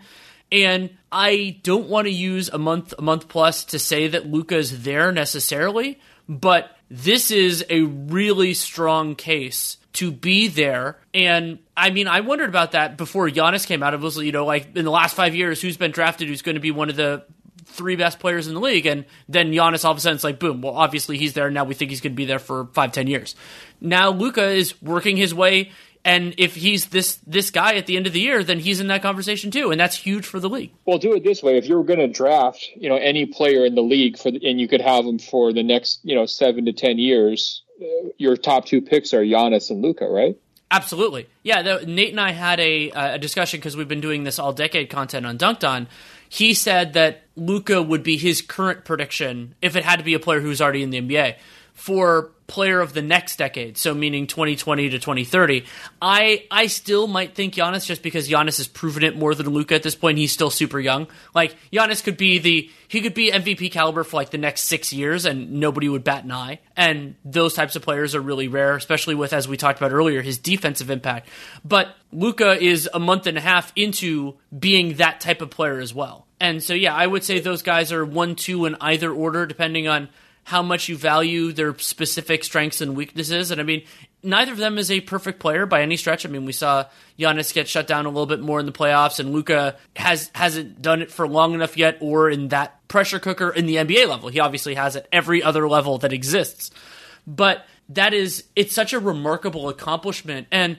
[0.53, 4.83] And I don't want to use a month, a month plus to say that Luka's
[4.83, 10.99] there necessarily, but this is a really strong case to be there.
[11.15, 13.95] And I mean, I wondered about that before Giannis came out.
[13.95, 16.55] It was, you know, like in the last five years, who's been drafted who's going
[16.55, 17.25] to be one of the
[17.65, 20.39] three best players in the league, and then Giannis all of a sudden it's like
[20.39, 20.63] boom.
[20.63, 21.65] Well, obviously he's there now.
[21.65, 23.35] We think he's going to be there for five, ten years.
[23.81, 25.73] Now Luka is working his way,
[26.05, 28.87] and if he's this this guy at the end of the year, then he's in
[28.89, 30.73] that conversation too, and that's huge for the league.
[30.85, 33.75] Well, do it this way: if you're going to draft, you know, any player in
[33.75, 36.67] the league for, the, and you could have him for the next, you know, seven
[36.67, 40.37] to ten years, uh, your top two picks are Giannis and Luka, right?
[40.71, 41.63] Absolutely, yeah.
[41.63, 44.91] The, Nate and I had a, a discussion because we've been doing this all decade
[44.91, 45.87] content on Dunked On
[46.29, 50.19] he said that Luka would be his current prediction if it had to be a
[50.19, 51.37] player who's already in the NBA
[51.73, 55.65] for player of the next decade, so meaning 2020 to 2030.
[56.01, 59.75] I I still might think Giannis just because Giannis has proven it more than Luka
[59.75, 60.19] at this point.
[60.19, 61.09] He's still super young.
[61.35, 64.93] Like Giannis could be the he could be MVP caliber for like the next six
[64.93, 66.61] years, and nobody would bat an eye.
[66.77, 70.23] And those types of players are really rare, especially with as we talked about earlier
[70.23, 71.29] his defensive impact.
[71.65, 75.93] But Luka is a month and a half into being that type of player as
[75.93, 76.27] well.
[76.39, 79.89] And so yeah, I would say those guys are one two in either order, depending
[79.89, 80.09] on
[80.47, 83.51] how much you value their specific strengths and weaknesses.
[83.51, 83.83] And I mean,
[84.23, 86.25] neither of them is a perfect player by any stretch.
[86.25, 86.85] I mean, we saw
[87.19, 90.81] Giannis get shut down a little bit more in the playoffs, and Luka has hasn't
[90.81, 94.29] done it for long enough yet, or in that pressure cooker in the NBA level.
[94.29, 96.71] He obviously has at every other level that exists.
[97.27, 100.79] But that is, it's such a remarkable accomplishment, and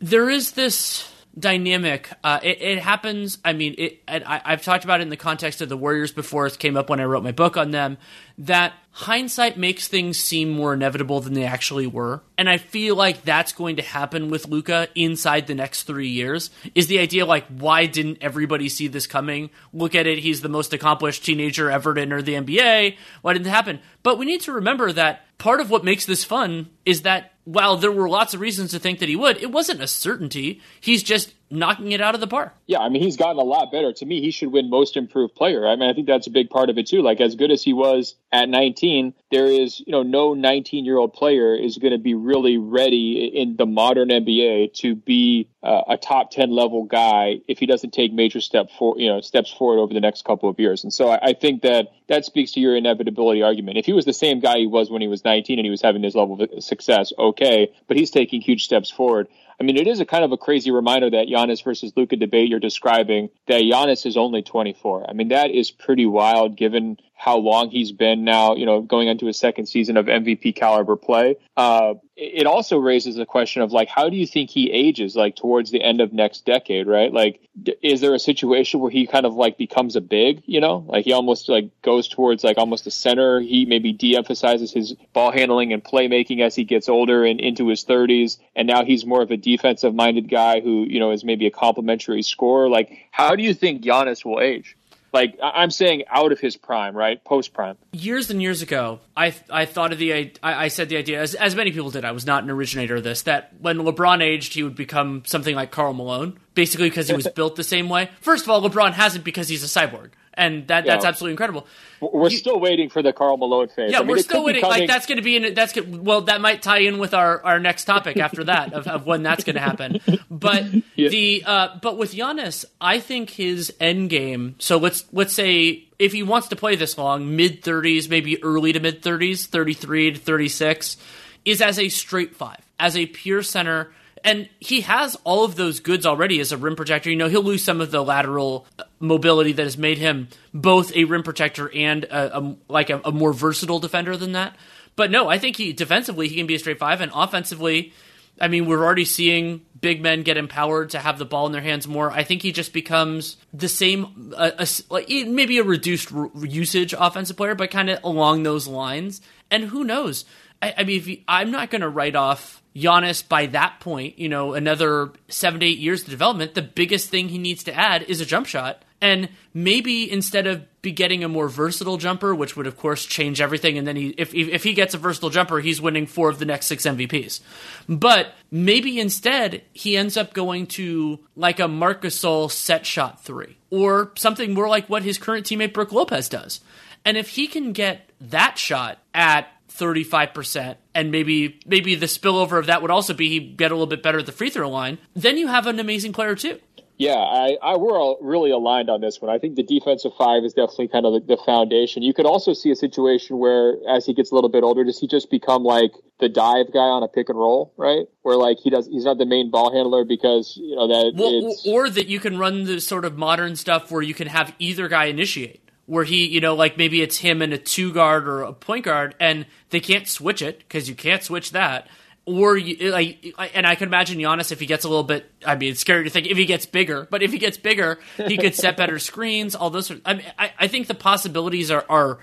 [0.00, 2.10] there is this dynamic.
[2.24, 3.38] Uh, it, it, happens.
[3.44, 6.46] I mean, it, I, I've talked about it in the context of the Warriors before.
[6.46, 7.98] It came up when I wrote my book on them.
[8.38, 13.22] That hindsight makes things seem more inevitable than they actually were, and I feel like
[13.22, 16.50] that's going to happen with Luka inside the next three years.
[16.76, 19.50] Is the idea like why didn't everybody see this coming?
[19.72, 20.20] Look at it.
[20.20, 22.96] He's the most accomplished teenager ever to enter the NBA.
[23.22, 23.80] Why didn't it happen?
[24.04, 27.76] But we need to remember that part of what makes this fun is that while
[27.76, 30.62] there were lots of reasons to think that he would, it wasn't a certainty.
[30.80, 32.54] He's just knocking it out of the park.
[32.66, 33.92] Yeah, I mean, he's gotten a lot better.
[33.92, 35.68] To me, he should win most improved player.
[35.68, 37.02] I mean, I think that's a big part of it too.
[37.02, 40.96] Like as good as he was at 19, there is, you know, no 19 year
[40.96, 45.82] old player is going to be really ready in the modern NBA to be uh,
[45.88, 49.52] a top 10 level guy if he doesn't take major step for, you know, steps
[49.52, 50.82] forward over the next couple of years.
[50.82, 53.78] And so I, I think that that speaks to your inevitability argument.
[53.78, 55.82] If he was the same guy he was when he was 19 and he was
[55.82, 59.28] having this level of success, okay, but he's taking huge steps forward.
[59.58, 62.48] I mean, it is a kind of a crazy reminder that Giannis versus Luka debate
[62.48, 65.08] you're describing that Giannis is only 24.
[65.08, 69.08] I mean, that is pretty wild given how long he's been now, you know, going
[69.08, 71.36] into his second season of MVP caliber play.
[71.56, 75.34] Uh, it also raises the question of like, how do you think he ages like
[75.34, 77.12] towards the end of next decade, right?
[77.12, 77.40] Like,
[77.82, 81.04] is there a situation where he kind of like becomes a big, you know, like
[81.04, 83.40] he almost like goes towards like almost a center.
[83.40, 87.84] He maybe de-emphasizes his ball handling and playmaking as he gets older and into his
[87.84, 91.46] 30s, and now he's more of a defensive minded guy who you know is maybe
[91.46, 92.68] a complementary scorer.
[92.68, 94.76] Like, how do you think Giannis will age?
[95.14, 97.22] Like I'm saying out of his prime, right?
[97.24, 97.76] Post prime.
[97.92, 101.34] Years and years ago, I I thought of the I, I said the idea as
[101.34, 102.04] as many people did.
[102.04, 105.54] I was not an originator of this that when LeBron aged, he would become something
[105.54, 108.10] like Karl Malone, basically because he was built the same way.
[108.20, 111.66] First of all, LeBron hasn't because he's a cyborg and that that's absolutely incredible.
[112.00, 113.90] We're you, still waiting for the Karl Malone phase.
[113.90, 114.62] Yeah, I mean, we're still waiting.
[114.62, 115.54] Like that's going to be in.
[115.54, 119.06] That's well, that might tie in with our, our next topic after that of, of
[119.06, 120.00] when that's going to happen.
[120.30, 120.66] But
[120.96, 121.08] yeah.
[121.08, 124.56] the uh, but with Giannis, I think his end game.
[124.58, 128.72] So let's let's say if he wants to play this long, mid thirties, maybe early
[128.72, 130.96] to mid thirties, thirty three to thirty six,
[131.44, 133.92] is as a straight five, as a pure center
[134.24, 137.10] and he has all of those goods already as a rim protector.
[137.10, 140.96] You know, he'll lose some of the lateral uh, mobility that has made him both
[140.96, 144.56] a rim protector and a, a like a, a, more versatile defender than that.
[144.96, 147.92] But no, I think he defensively he can be a straight five, and offensively,
[148.40, 151.60] I mean, we're already seeing big men get empowered to have the ball in their
[151.60, 152.10] hands more.
[152.10, 156.10] I think he just becomes the same, uh, a, like maybe a reduced
[156.40, 159.20] usage offensive player, but kind of along those lines.
[159.50, 160.24] And who knows?
[160.62, 164.54] I, I mean, I'm not going to write off Giannis by that point, you know,
[164.54, 168.20] another seven to eight years of development, the biggest thing he needs to add is
[168.20, 168.84] a jump shot.
[169.00, 173.40] And maybe instead of be getting a more versatile jumper, which would of course change
[173.40, 176.38] everything, and then he if if he gets a versatile jumper, he's winning four of
[176.38, 177.40] the next six MVPs.
[177.88, 183.56] But maybe instead he ends up going to like a Marcus Gasol set shot three,
[183.70, 186.60] or something more like what his current teammate Brook Lopez does.
[187.04, 192.66] And if he can get that shot at 35% and maybe maybe the spillover of
[192.66, 194.98] that would also be he get a little bit better at the free throw line
[195.14, 196.60] then you have an amazing player too.
[196.96, 199.34] Yeah I, I we're all really aligned on this one.
[199.34, 202.04] I think the defensive five is definitely kind of the, the foundation.
[202.04, 205.00] You could also see a situation where as he gets a little bit older does
[205.00, 208.06] he just become like the dive guy on a pick and roll right?
[208.22, 211.74] Where like he does he's not the main ball handler because you know that well,
[211.74, 214.86] or that you can run the sort of modern stuff where you can have either
[214.86, 218.42] guy initiate where he, you know, like maybe it's him and a two guard or
[218.42, 221.88] a point guard, and they can't switch it because you can't switch that.
[222.26, 225.30] Or you, like, and I can imagine Giannis if he gets a little bit.
[225.44, 227.98] I mean, it's scary to think if he gets bigger, but if he gets bigger,
[228.16, 229.54] he could set better screens.
[229.54, 229.90] All those.
[230.06, 232.20] I mean, I, I think the possibilities are are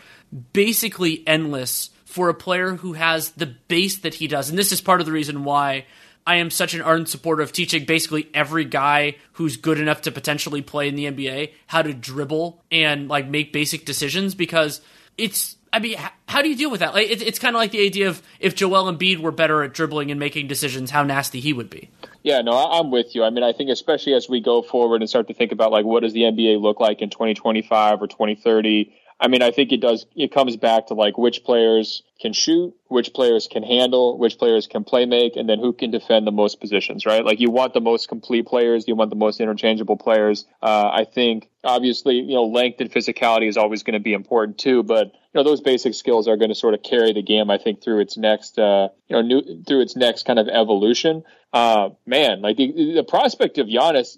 [0.53, 4.81] basically endless for a player who has the base that he does, and this is
[4.81, 5.85] part of the reason why
[6.25, 10.11] I am such an ardent supporter of teaching basically every guy who's good enough to
[10.11, 14.81] potentially play in the NBA how to dribble and like make basic decisions because
[15.17, 15.97] it's I mean,
[16.27, 16.93] how do you deal with that?
[16.93, 20.11] Like, it's kind of like the idea of if Joel Embiid were better at dribbling
[20.11, 21.89] and making decisions, how nasty he would be.
[22.23, 23.23] Yeah, no, I'm with you.
[23.23, 25.85] I mean, I think especially as we go forward and start to think about like
[25.85, 29.79] what does the NBA look like in 2025 or 2030, I mean, I think it
[29.79, 30.05] does.
[30.15, 34.67] It comes back to like which players can shoot, which players can handle, which players
[34.67, 37.25] can play make, and then who can defend the most positions, right?
[37.25, 40.45] Like you want the most complete players, you want the most interchangeable players.
[40.61, 44.59] Uh, I think obviously, you know, length and physicality is always going to be important
[44.59, 47.49] too, but you know those basic skills are going to sort of carry the game,
[47.49, 51.23] I think, through its next uh, you know new through its next kind of evolution.
[51.53, 54.17] Uh, man, like the, the prospect of Giannis,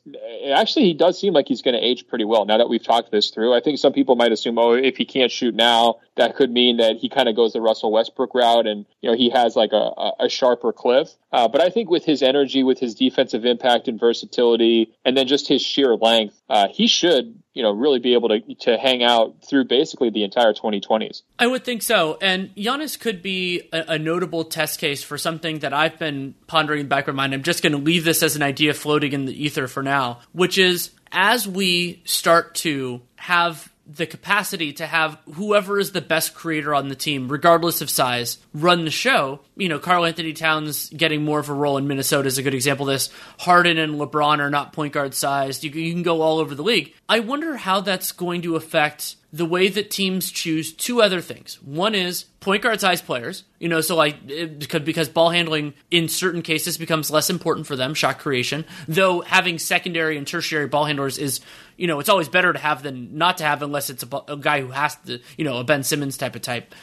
[0.53, 3.11] actually, he does seem like he's going to age pretty well now that we've talked
[3.11, 3.55] this through.
[3.55, 6.77] I think some people might assume, oh, if he can't shoot now, that could mean
[6.77, 9.71] that he kind of goes the Russell Westbrook route and, you know, he has like
[9.71, 11.09] a, a sharper cliff.
[11.31, 15.27] Uh, but I think with his energy, with his defensive impact and versatility, and then
[15.27, 19.03] just his sheer length, uh, he should you know, really be able to to hang
[19.03, 21.21] out through basically the entire 2020s.
[21.37, 22.17] I would think so.
[22.19, 26.79] And Giannis could be a, a notable test case for something that I've been pondering
[26.79, 27.33] in the back of my mind.
[27.33, 30.19] I'm just going to leave this as an idea floating in the ether for now,
[30.31, 36.33] which is as we start to have the capacity to have whoever is the best
[36.33, 39.41] creator on the team, regardless of size, run the show.
[39.57, 42.87] You know, Karl-Anthony Towns getting more of a role in Minnesota is a good example
[42.89, 43.09] of this.
[43.39, 45.63] Harden and LeBron are not point guard sized.
[45.63, 46.93] You, you can go all over the league.
[47.09, 51.55] I wonder how that's going to affect the way that teams choose two other things.
[51.63, 56.07] One is point guard size players, you know, so like because because ball handling in
[56.07, 58.63] certain cases becomes less important for them, shot creation.
[58.87, 61.41] Though having secondary and tertiary ball handlers is,
[61.77, 64.37] you know, it's always better to have than not to have unless it's a, a
[64.37, 66.75] guy who has to, you know, a Ben Simmons type of type.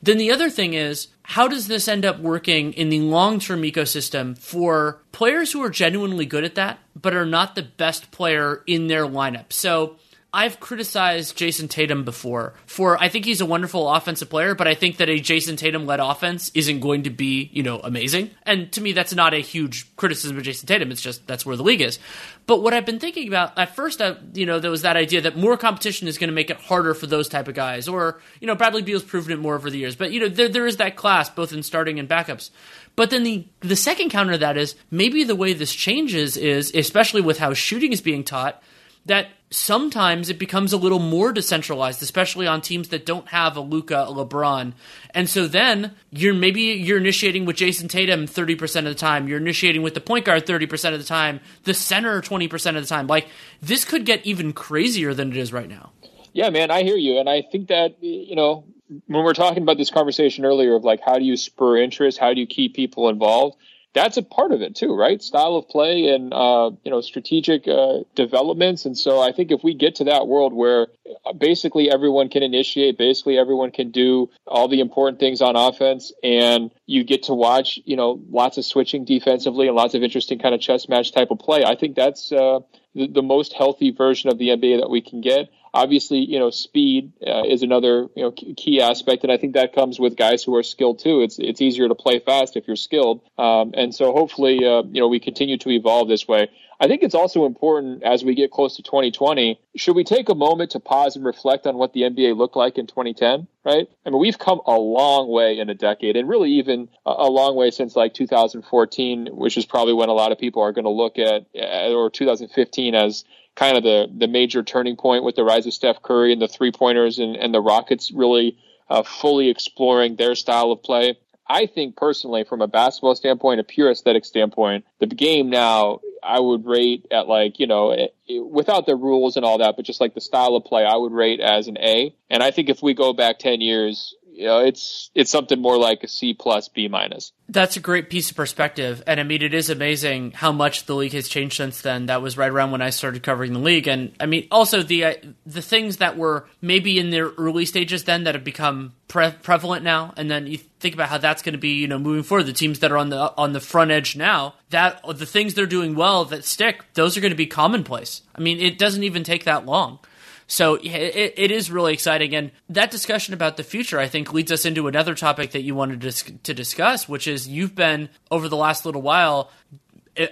[0.00, 3.62] Then the other thing is, how does this end up working in the long term
[3.62, 8.62] ecosystem for players who are genuinely good at that, but are not the best player
[8.68, 9.52] in their lineup?
[9.52, 9.96] So
[10.32, 14.74] I've criticized Jayson Tatum before for I think he's a wonderful offensive player, but I
[14.74, 18.30] think that a Jayson Tatum led offense isn't going to be, you know, amazing.
[18.42, 20.90] And to me that's not a huge criticism of Jayson Tatum.
[20.90, 21.98] It's just that's where the league is.
[22.46, 25.22] But what I've been thinking about at first, I, you know, there was that idea
[25.22, 28.20] that more competition is going to make it harder for those type of guys, or
[28.40, 29.96] you know, Bradley Beal's proven it more over the years.
[29.96, 32.50] But you know, there there is that class both in starting and backups.
[32.94, 36.74] But then the the second counter to that is maybe the way this changes is,
[36.74, 38.62] especially with how shooting is being taught,
[39.06, 43.60] that sometimes it becomes a little more decentralized, especially on teams that don't have a
[43.60, 44.72] Luka, a LeBron.
[45.14, 49.38] And so then you're maybe you're initiating with Jayson Tatum 30% of the time, you're
[49.38, 53.06] initiating with the point guard 30% of the time, the center 20% of the time.
[53.06, 53.28] Like
[53.62, 55.92] this could get even crazier than it is right now.
[56.32, 58.64] Yeah, man, I hear you and I think that you know,
[59.06, 62.34] when we're talking about this conversation earlier of like how do you spur interest, how
[62.34, 63.56] do you keep people involved?
[63.96, 65.22] That's a part of it too, right?
[65.22, 68.84] Style of play and uh, you know strategic uh, developments.
[68.84, 70.88] And so I think if we get to that world where
[71.36, 76.70] basically everyone can initiate, basically everyone can do all the important things on offense, and
[76.84, 80.54] you get to watch you know lots of switching defensively and lots of interesting kind
[80.54, 81.64] of chess match type of play.
[81.64, 82.60] I think that's uh,
[82.94, 85.48] the, the most healthy version of the NBA that we can get.
[85.76, 89.74] Obviously, you know, speed uh, is another you know key aspect, and I think that
[89.74, 91.20] comes with guys who are skilled too.
[91.20, 95.00] It's it's easier to play fast if you're skilled, um, and so hopefully, uh, you
[95.00, 96.48] know, we continue to evolve this way.
[96.80, 99.58] I think it's also important as we get close to 2020.
[99.76, 102.76] Should we take a moment to pause and reflect on what the NBA looked like
[102.78, 103.46] in 2010?
[103.64, 103.88] Right?
[104.04, 107.56] I mean, we've come a long way in a decade, and really even a long
[107.56, 110.90] way since like 2014, which is probably when a lot of people are going to
[110.90, 113.24] look at, or 2015 as
[113.56, 116.46] kind of the the major turning point with the rise of Steph Curry and the
[116.48, 118.56] three pointers and, and the Rockets really
[118.88, 121.18] uh, fully exploring their style of play.
[121.48, 126.40] I think personally, from a basketball standpoint, a pure aesthetic standpoint, the game now I
[126.40, 129.84] would rate at like you know it, it, without the rules and all that, but
[129.84, 132.14] just like the style of play, I would rate as an A.
[132.30, 135.78] And I think if we go back ten years, you know, it's it's something more
[135.78, 137.32] like a C plus B minus.
[137.48, 140.94] That's a great piece of perspective, and I mean, it is amazing how much the
[140.94, 142.06] league has changed since then.
[142.06, 145.04] That was right around when I started covering the league, and I mean, also the
[145.04, 145.14] uh,
[145.46, 149.82] the things that were maybe in their early stages then that have become pre- prevalent
[149.82, 152.44] now, and then you think about how that's going to be, you know, moving forward.
[152.44, 155.64] The teams that are on the on the front edge now, that the things they're
[155.64, 158.20] doing well that stick, those are going to be commonplace.
[158.34, 159.98] I mean, it doesn't even take that long.
[160.46, 162.34] So it, it is really exciting.
[162.34, 165.74] And that discussion about the future, I think, leads us into another topic that you
[165.74, 169.50] wanted to, to discuss, which is you've been, over the last little while,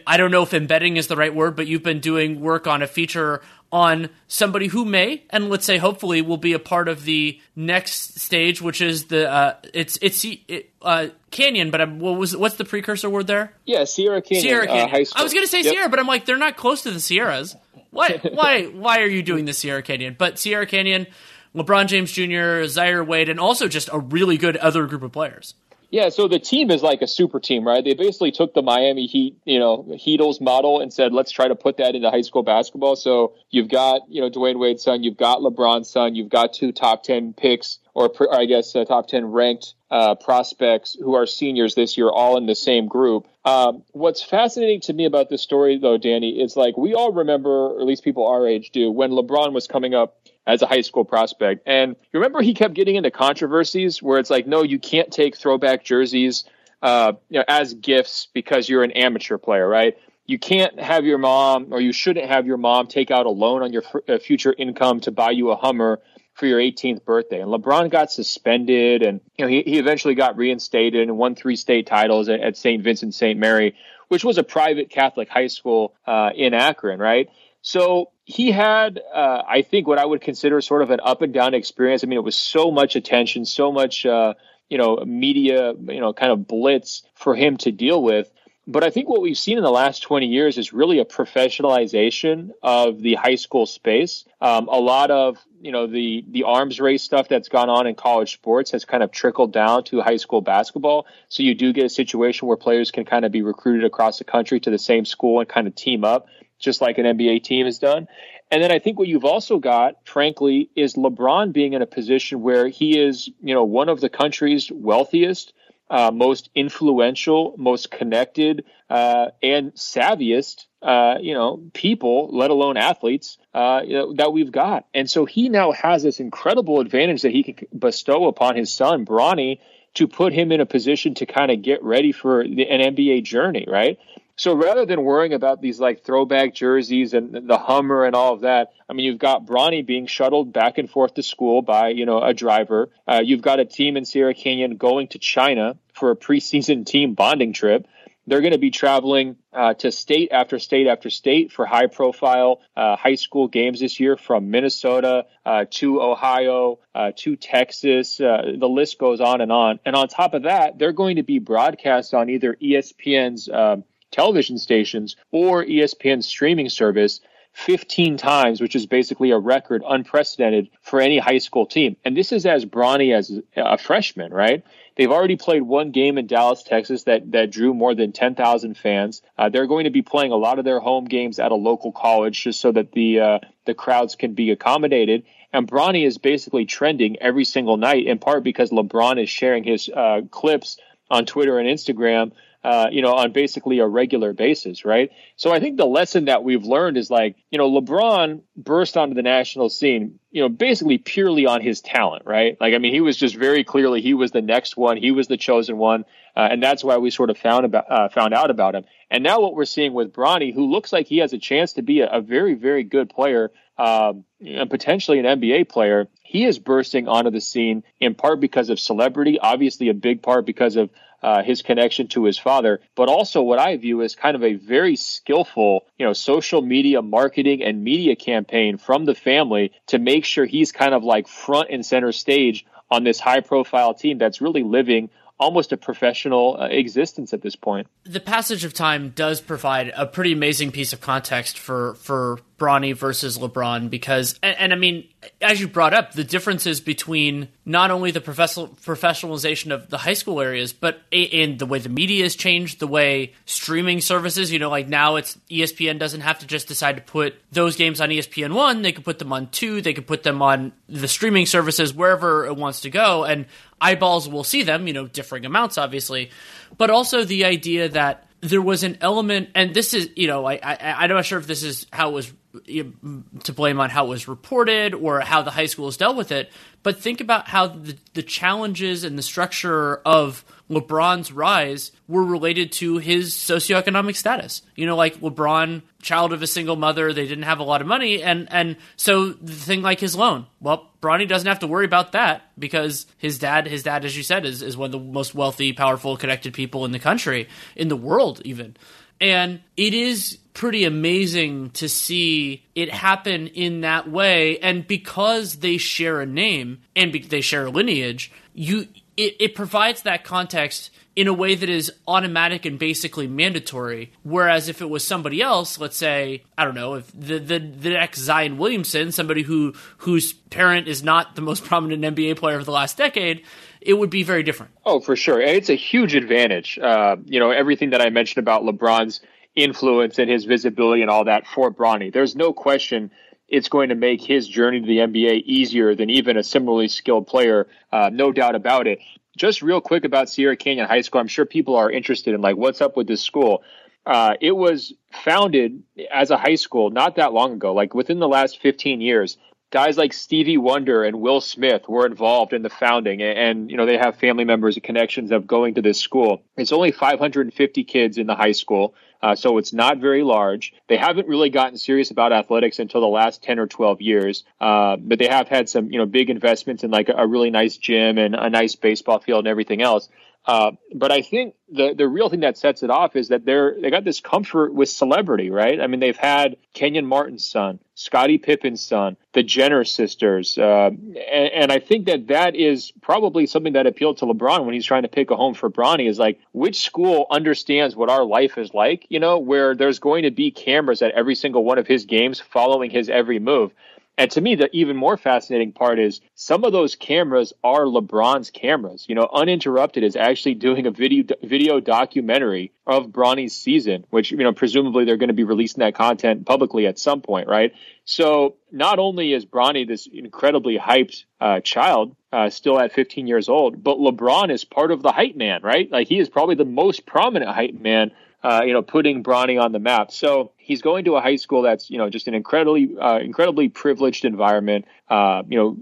[0.07, 2.83] I don't know if embedding is the right word, but you've been doing work on
[2.83, 3.43] a feature
[3.73, 8.21] on somebody who may and let's say hopefully will be a part of the next
[8.21, 11.71] stage, which is the uh, it's it's it, uh, Canyon.
[11.71, 13.53] But I'm, what was what's the precursor word there?
[13.65, 14.43] Yeah, Sierra Canyon.
[14.43, 14.91] Sierra Canyon.
[14.91, 15.73] Uh, I was going to say yep.
[15.73, 17.57] Sierra, but I'm like they're not close to the Sierras.
[17.95, 20.17] Why why why are you doing the Sierra Canyon?
[20.19, 21.07] But Sierra Canyon,
[21.55, 25.55] LeBron James Jr., Zaire Wade, and also just a really good other group of players.
[25.91, 27.85] Yeah, so the team is like a super team, right?
[27.85, 31.55] They basically took the Miami Heat, you know, Heatles model and said, let's try to
[31.55, 32.97] put that into high school basketball.
[32.97, 36.73] So you've got, you know, Dwyane Wade's son, you've got LeBron's son, you've got two
[36.73, 41.75] top 10 picks, or, I guess uh, top 10 ranked uh, prospects who are seniors
[41.75, 43.27] this year, all in the same group.
[43.45, 47.51] Um, what's fascinating to me about this story, though, Danny, is like we all remember,
[47.51, 50.17] or at least people our age do, when LeBron was coming up
[50.47, 51.63] as a high school prospect.
[51.67, 55.37] And you remember, he kept getting into controversies where it's like, no, you can't take
[55.37, 56.45] throwback jerseys
[56.83, 59.97] uh, you know, as gifts because you're an amateur player, right?
[60.27, 63.63] You can't have your mom, or you shouldn't have your mom take out a loan
[63.63, 66.01] on your f- uh, future income to buy you a Hummer
[66.35, 67.41] for your 18th birthday.
[67.41, 71.57] And LeBron got suspended, and you know he, he eventually got reinstated and won three
[71.57, 72.83] state titles at, at St.
[72.83, 73.39] Vincent St.
[73.39, 73.75] Mary,
[74.09, 77.29] which was a private Catholic high school uh, in Akron, right?
[77.63, 81.33] So he had, uh, I think, what I would consider sort of an up and
[81.33, 82.05] down experience.
[82.05, 84.35] I mean, it was so much attention, so much, uh,
[84.69, 88.31] you know, media, you know, kind of blitz for him to deal with.
[88.67, 92.51] But I think what we've seen in the last 20 years is really a professionalization
[92.63, 94.25] of the high school space.
[94.41, 97.95] Um, a lot of you know the the arms race stuff that's gone on in
[97.95, 101.07] college sports has kind of trickled down to high school basketball.
[101.29, 104.25] So you do get a situation where players can kind of be recruited across the
[104.25, 106.27] country to the same school and kind of team up
[106.59, 108.09] just like an NBA team has done.
[108.51, 112.41] And then I think what you've also got, frankly, is LeBron being in a position
[112.41, 115.53] where he is, you know, one of the country's wealthiest,
[115.91, 123.39] uh, most influential, most connected, uh, and savviest, uh, you know, people, let alone athletes,
[123.53, 124.87] uh, you know, that we've got.
[124.95, 129.05] And so he now has this incredible advantage that he can bestow upon his son,
[129.05, 129.61] Bronny,
[129.95, 133.25] to put him in a position to kind of get ready for the, an NBA
[133.25, 133.99] journey, right?
[134.37, 138.41] So rather than worrying about these like throwback jerseys and the Hummer and all of
[138.41, 142.05] that, I mean, you've got Bronny being shuttled back and forth to school by, you
[142.05, 142.91] know, a driver.
[143.07, 147.15] Uh, you've got a team in Sierra Canyon going to China for a preseason team
[147.15, 147.87] bonding trip.
[148.27, 152.63] They're going to be traveling uh, to state after state after state for high profile
[152.75, 158.19] uh, high school games this year from Minnesota uh, to Ohio uh, to Texas.
[158.21, 159.79] Uh, the list goes on and on.
[159.85, 164.59] And on top of that, they're going to be broadcast on either ESPN's um, television
[164.59, 167.21] stations or ESPN's streaming service
[167.55, 171.97] 15 times, which is basically a record unprecedented for any high school team.
[172.05, 174.65] And this is as Bronny as a freshman, right?
[174.97, 179.23] They've already played one game in Dallas, Texas that, that drew more than 10,000 fans.
[179.39, 181.93] Uh, they're going to be playing a lot of their home games at a local
[181.93, 185.25] college just so that the, uh, the crowds can be accommodated.
[185.53, 189.89] And Bronny is basically trending every single night in part because LeBron is sharing his
[189.89, 190.79] uh, clips
[191.11, 192.33] on Twitter and Instagram
[192.65, 195.11] uh, you know, on basically a regular basis, right?
[195.37, 199.15] So I think the lesson that we've learned is like, you know, LeBron burst onto
[199.15, 202.57] the national scene, you know, basically purely on his talent, right?
[202.59, 205.29] Like, I mean, he was just very clearly he was the next one, he was
[205.29, 208.51] the chosen one, uh, and that's why we sort of found about uh, found out
[208.51, 208.85] about him.
[209.11, 211.83] And now what we're seeing with Bronny, who looks like he has a chance to
[211.83, 216.59] be a, a very, very good player, um, and potentially an NBA player, he is
[216.59, 220.89] bursting onto the scene in part because of celebrity, obviously a big part because of
[221.25, 224.55] uh, his connection to his father, but also what I view as kind of a
[224.55, 230.27] very skillful, you know, social media marketing and media campaign from the family to make
[230.27, 234.43] sure he's kind of like front and center stage on this high profile team that's
[234.43, 235.09] really living
[235.39, 237.87] almost a professional uh, existence at this point.
[238.05, 242.95] The passage of time does provide a pretty amazing piece of context for for Bronny
[242.95, 245.09] versus LeBron because, and, and, I mean,
[245.43, 250.13] as you brought up, the differences between not only the professional professionalization of the high
[250.13, 254.61] school areas, but in the way the media has changed, the way streaming services, you
[254.61, 258.11] know, like now it's ESPN doesn't have to just decide to put those games on
[258.11, 261.47] ESPN one; they could put them on two, they could put them on the streaming
[261.47, 263.47] services wherever it wants to go, and
[263.85, 266.31] eyeballs will see them, you know, differing amounts, obviously,
[266.79, 270.55] but also the idea that there was an element, and this is, you know, I,
[270.63, 272.33] I, I'm not sure if this is how it was
[272.63, 276.51] to blame on how it was reported or how the high schools dealt with it,
[276.83, 282.73] but think about how the, the challenges and the structure of LeBron's rise were related
[282.73, 284.63] to his socioeconomic status.
[284.77, 287.87] You know, like LeBron, child of a single mother, they didn't have a lot of
[287.87, 290.47] money, and and so the thing like his loan.
[290.61, 294.23] Well, Bronny doesn't have to worry about that because his dad, his dad, as you
[294.23, 297.89] said, is is one of the most wealthy, powerful, connected people in the country, in
[297.89, 298.77] the world, even.
[299.21, 304.59] And it is pretty amazing to see it happen in that way.
[304.59, 309.55] And because they share a name and be- they share a lineage, you it, it
[309.55, 314.13] provides that context in a way that is automatic and basically mandatory.
[314.25, 317.91] Whereas if it was somebody else, let's say, I don't know, if the the, the
[317.91, 322.65] next Zion Williamson, somebody who whose parent is not the most prominent NBA player of
[322.65, 323.45] the last decade,
[323.85, 324.73] it would be very different.
[324.85, 325.41] Oh, for sure.
[325.41, 326.79] It's a huge advantage.
[326.79, 329.21] Uh, you know, everything that I mentioned about LeBron's
[329.55, 332.13] influence and his visibility and all that for Bronny.
[332.13, 333.11] There's no question
[333.49, 337.27] it's going to make his journey to the NBA easier than even a similarly skilled
[337.27, 338.99] player, uh, no doubt about it.
[339.37, 342.57] Just real quick about Sierra Canyon High School, I'm sure people are interested in like
[342.57, 343.63] what's up with this school.
[344.07, 345.83] Uh, it was founded
[346.13, 349.37] as a high school not that long ago, like within the last 15 years.
[349.75, 353.87] Guys like Stevie Wonder and Will Smith were involved in the founding, and, you know
[353.87, 356.43] they have family members and connections of going to this school.
[356.57, 358.95] It's only 550 kids in the high school.
[359.21, 360.75] Uh, so it's not very large.
[360.87, 364.45] They haven't really gotten serious about athletics until the last 10 or 12 years.
[364.61, 367.79] Uh, but they have had some, you know, big investments in like a really nice
[367.79, 370.11] gym and a nice baseball field and everything else.
[370.47, 373.77] Uh, but I think the the real thing that sets it off is that they're
[373.81, 375.81] they got this comfort with celebrity, right?
[375.81, 381.51] I mean, they've had Kenyon Martin's son, Scottie Pippen's son, the Jenner sisters, uh, and,
[381.55, 385.03] and, I think that that is probably something that appealed to LeBron when he's trying
[385.03, 386.11] to pick a home for Bronny.
[386.11, 390.25] Is like which school understands what our life is like, you know, where there's going
[390.25, 393.73] to be cameras at every single one of his games following his every move.
[394.17, 398.51] And to me, the even more fascinating part is some of those cameras are LeBron's
[398.51, 399.07] cameras.
[399.09, 404.37] You know, Uninterrupted is actually doing a video video documentary of Bronny's season, which you
[404.37, 407.73] know presumably they're going to be releasing that content publicly at some point, right?
[408.05, 413.49] So not only is Bronny this incredibly hyped uh, child, uh, still at 15 years
[413.49, 415.91] old, but LeBron is part of the hype man, right?
[415.91, 418.13] Like he is probably the most prominent hype man
[418.45, 420.13] uh, you know, putting Bronny on the map.
[420.13, 423.71] So he's going to a high school that's, you know, just an incredibly, uh, incredibly
[423.71, 424.85] privileged environment.
[425.09, 425.77] Uh, you know,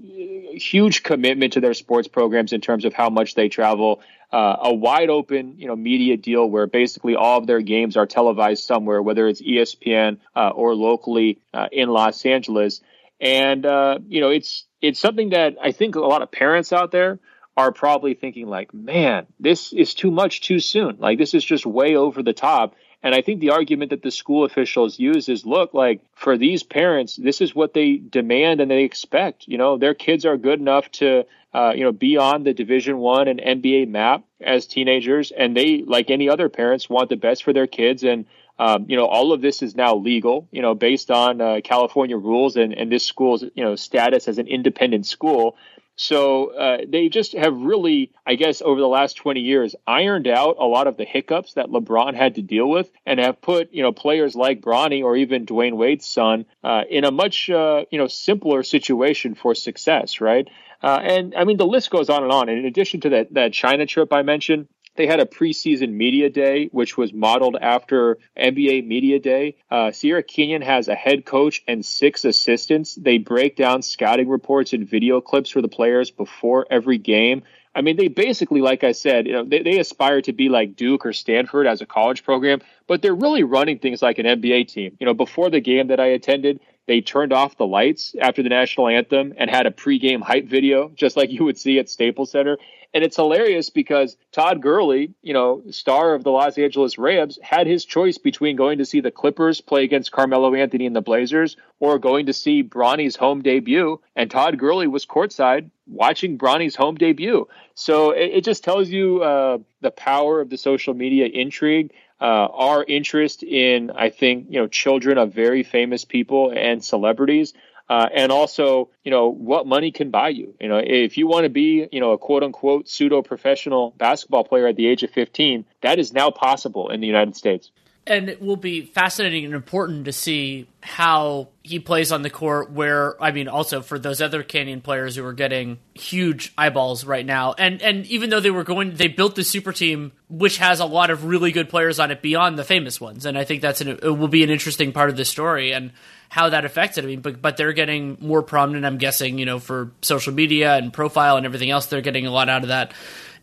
[0.55, 4.01] huge commitment to their sports programs in terms of how much they travel.
[4.31, 8.07] Uh, a wide open, you know, media deal where basically all of their games are
[8.07, 12.81] televised somewhere, whether it's ESPN uh, or locally uh, in Los Angeles.
[13.21, 13.65] And
[14.09, 17.19] you know, it's it's something that I think a lot of parents out there
[17.57, 20.97] are probably thinking like, man, this is too much too soon.
[20.99, 22.75] Like this is just way over the top.
[23.03, 26.63] And I think the argument that the school officials use is look, like for these
[26.63, 29.49] parents, this is what they demand and they expect.
[29.49, 32.99] You know, their kids are good enough to, uh, you know, be on the Division
[32.99, 37.43] One and NBA map as teenagers, and they, like any other parents, want the best
[37.43, 38.05] for their kids.
[38.05, 38.25] And
[38.59, 42.17] um, you know, all of this is now legal, you know, based on uh, California
[42.17, 45.57] rules and, and this school's, you know, status as an independent school.
[46.03, 50.57] So uh, they just have really, I guess, over the last 20 years, ironed out
[50.59, 53.83] a lot of the hiccups that LeBron had to deal with, and have put you
[53.83, 57.99] know players like Bronny or even Dwyane Wade's son uh, in a much uh, you
[57.99, 60.49] know simpler situation for success, right?
[60.83, 62.49] Uh, and I mean, the list goes on and on.
[62.49, 64.67] And in addition to that that China trip I mentioned,
[64.97, 69.57] they had a preseason media day, which was modeled after NBA Media Day.
[69.71, 72.95] Uh, Sierra Canyon has a head coach and six assistants.
[72.95, 77.43] They break down scouting reports and video clips for the players before every game.
[77.75, 80.77] I mean, they basically, like I said, you know, they, they aspire to be like
[80.77, 84.69] Duke or Stanford as a college program, but they're really running things like an NBA
[84.69, 84.97] team.
[85.01, 88.51] You know, before the game that I attended, they turned off the lights after the
[88.51, 92.31] national anthem and had a pregame hype video, just like you would see at Staples
[92.31, 92.59] Center.
[92.95, 97.67] And it's hilarious because Todd Gurley, you know, star of the Los Angeles Rams, had
[97.67, 101.57] his choice between going to see the Clippers play against Carmelo Anthony and the Blazers
[101.81, 104.01] or going to see Bronny's home debut.
[104.15, 107.49] And Todd Gurley was courtside watching Bronny's home debut.
[107.75, 111.93] So it, it just tells you uh, the power of the social media intrigue.
[112.21, 117.53] Uh, our interest in, I think, you know, children of very famous people and celebrities
[117.93, 120.55] uh, and also, you know, what money can buy you.
[120.59, 124.45] You know, if you want to be, you know, a quote unquote pseudo professional basketball
[124.45, 127.71] player at the age of 15, that is now possible in the United States.
[128.07, 132.73] And it will be fascinating and important to see how he plays on the court
[132.73, 137.25] where I mean also for those other Canyon players who are getting huge eyeballs right
[137.25, 140.81] now and and even though they were going they built the super team which has
[140.81, 143.63] a lot of really good players on it beyond the famous ones and I think
[143.63, 145.93] that's an, it will be an interesting part of the story and
[146.33, 149.59] how that affected I mean but but they're getting more prominent I'm guessing you know
[149.59, 152.95] for social media and profile and everything else they're getting a lot out of that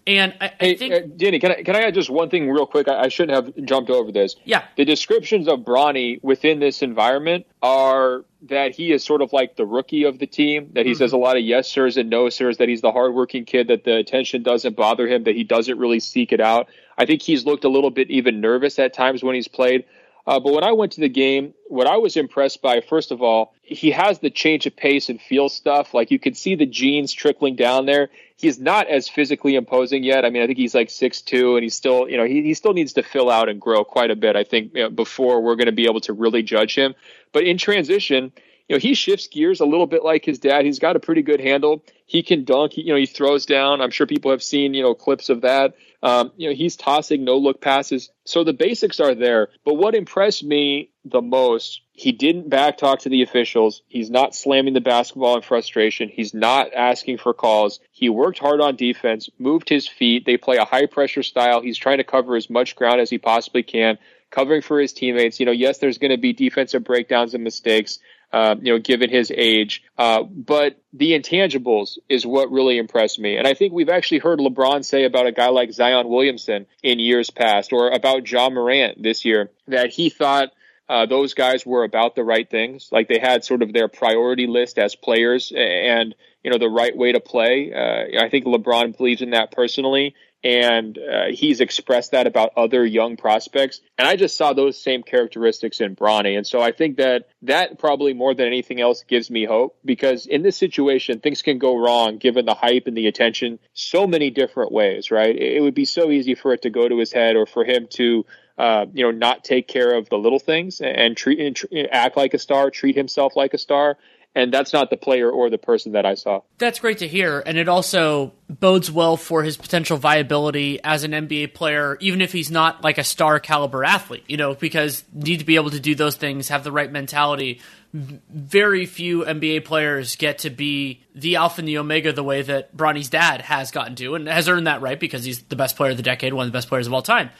[0.08, 2.66] and I, hey, think, uh, Danny, can I can I add just one thing real
[2.66, 2.88] quick?
[2.88, 4.36] I, I, shouldn't have jumped over this.
[4.44, 9.56] Yeah, the descriptions of Bronny within this environment are that he is sort of like
[9.56, 10.72] the rookie of the team.
[10.74, 10.98] That he mm-hmm.
[10.98, 12.58] says a lot of yes sirs and no sirs.
[12.58, 13.68] That he's the hardworking kid.
[13.68, 15.26] That the attention doesn't bother him.
[15.26, 16.70] That he doesn't really seek it out.
[16.98, 19.86] I think he's looked a little bit even nervous at times when he's played.
[20.30, 23.24] Uh, but when I went to the game, what I was impressed by, first of
[23.24, 25.96] all, he has the change of pace and feel stuff.
[25.96, 28.10] Like you could see the genes trickling down there.
[28.36, 30.26] He's not as physically imposing yet.
[30.26, 32.54] I mean, I think he's like six two, and he's still, you know, he, he
[32.54, 34.36] still needs to fill out and grow quite a bit.
[34.36, 36.94] I think you know, before we're going to be able to really judge him.
[37.32, 38.32] But in transition,
[38.70, 40.64] you know, he shifts gears a little bit like his dad.
[40.64, 41.84] He's got a pretty good handle.
[42.06, 42.74] He can dunk.
[42.74, 43.82] He, you know, he throws down.
[43.82, 45.74] I'm sure people have seen, you know, clips of that.
[46.04, 48.12] Um, you know, he's tossing no look passes.
[48.26, 49.50] So the basics are there.
[49.66, 53.82] But what impressed me the most, he didn't back talk to the officials.
[53.88, 56.08] He's not slamming the basketball in frustration.
[56.08, 57.80] He's not asking for calls.
[57.92, 60.26] He worked hard on defense, moved his feet.
[60.26, 61.62] They play a high pressure style.
[61.62, 63.98] He's trying to cover as much ground as he possibly can,
[64.30, 65.40] covering for his teammates.
[65.40, 67.98] You know, yes, there's going to be defensive breakdowns and mistakes.
[68.32, 69.84] Uh, you know, given his age.
[69.98, 73.38] Uh, but the intangibles is what really impressed me.
[73.38, 77.00] And I think we've actually heard LeBron say about a guy like Zion Williamson in
[77.00, 80.52] years past or about Ja Morant this year that he thought
[80.88, 82.90] uh, those guys were about the right things.
[82.92, 86.14] Like they had sort of their priority list as players and,
[86.44, 87.74] you know, the right way to play.
[87.74, 90.14] Uh, I think LeBron believes in that personally.
[90.44, 93.82] And uh, he's expressed that about other young prospects.
[93.98, 96.38] And I just saw those same characteristics in Bronny.
[96.38, 100.26] And so I think that that probably more than anything else gives me hope because
[100.26, 104.30] in this situation, things can go wrong given the hype and the attention so many
[104.30, 105.36] different ways, right?
[105.36, 107.88] It would be so easy for it to go to his head or for him
[107.92, 108.26] to
[108.60, 112.18] uh, you know, not take care of the little things and treat and tr- act
[112.18, 113.98] like a star, treat himself like a star.
[114.36, 116.42] And that's not the player or the person that I saw.
[116.60, 117.42] That's great to hear.
[117.44, 122.32] And it also bodes well for his potential viability as an NBA player, even if
[122.32, 125.80] he's not like a star caliber athlete, you know, because need to be able to
[125.80, 127.60] do those things, have the right mentality.
[127.92, 132.78] Very few NBA players get to be the alpha and the omega the way that
[132.78, 135.92] Bronny's dad has gotten to and has earned that right because he's the best player
[135.92, 137.32] of the decade, one of the best players of all time.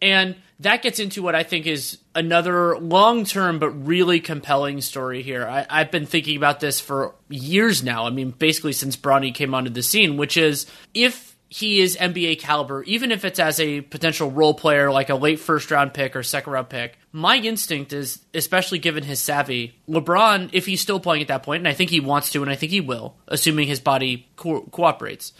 [0.00, 5.22] And that gets into what I think is another long term but really compelling story
[5.22, 5.46] here.
[5.46, 8.06] I, have been thinking about this for years now.
[8.06, 12.40] I mean, basically since Bronny came onto the scene, which is if he is NBA
[12.40, 16.16] caliber, even if it's as a potential role player like a late first round pick
[16.16, 20.98] or second round pick, my instinct is, especially given his savvy, LeBron, if he's still
[20.98, 23.14] playing at that point, and I think he wants to, and I think he will,
[23.28, 25.32] assuming his body co- cooperates.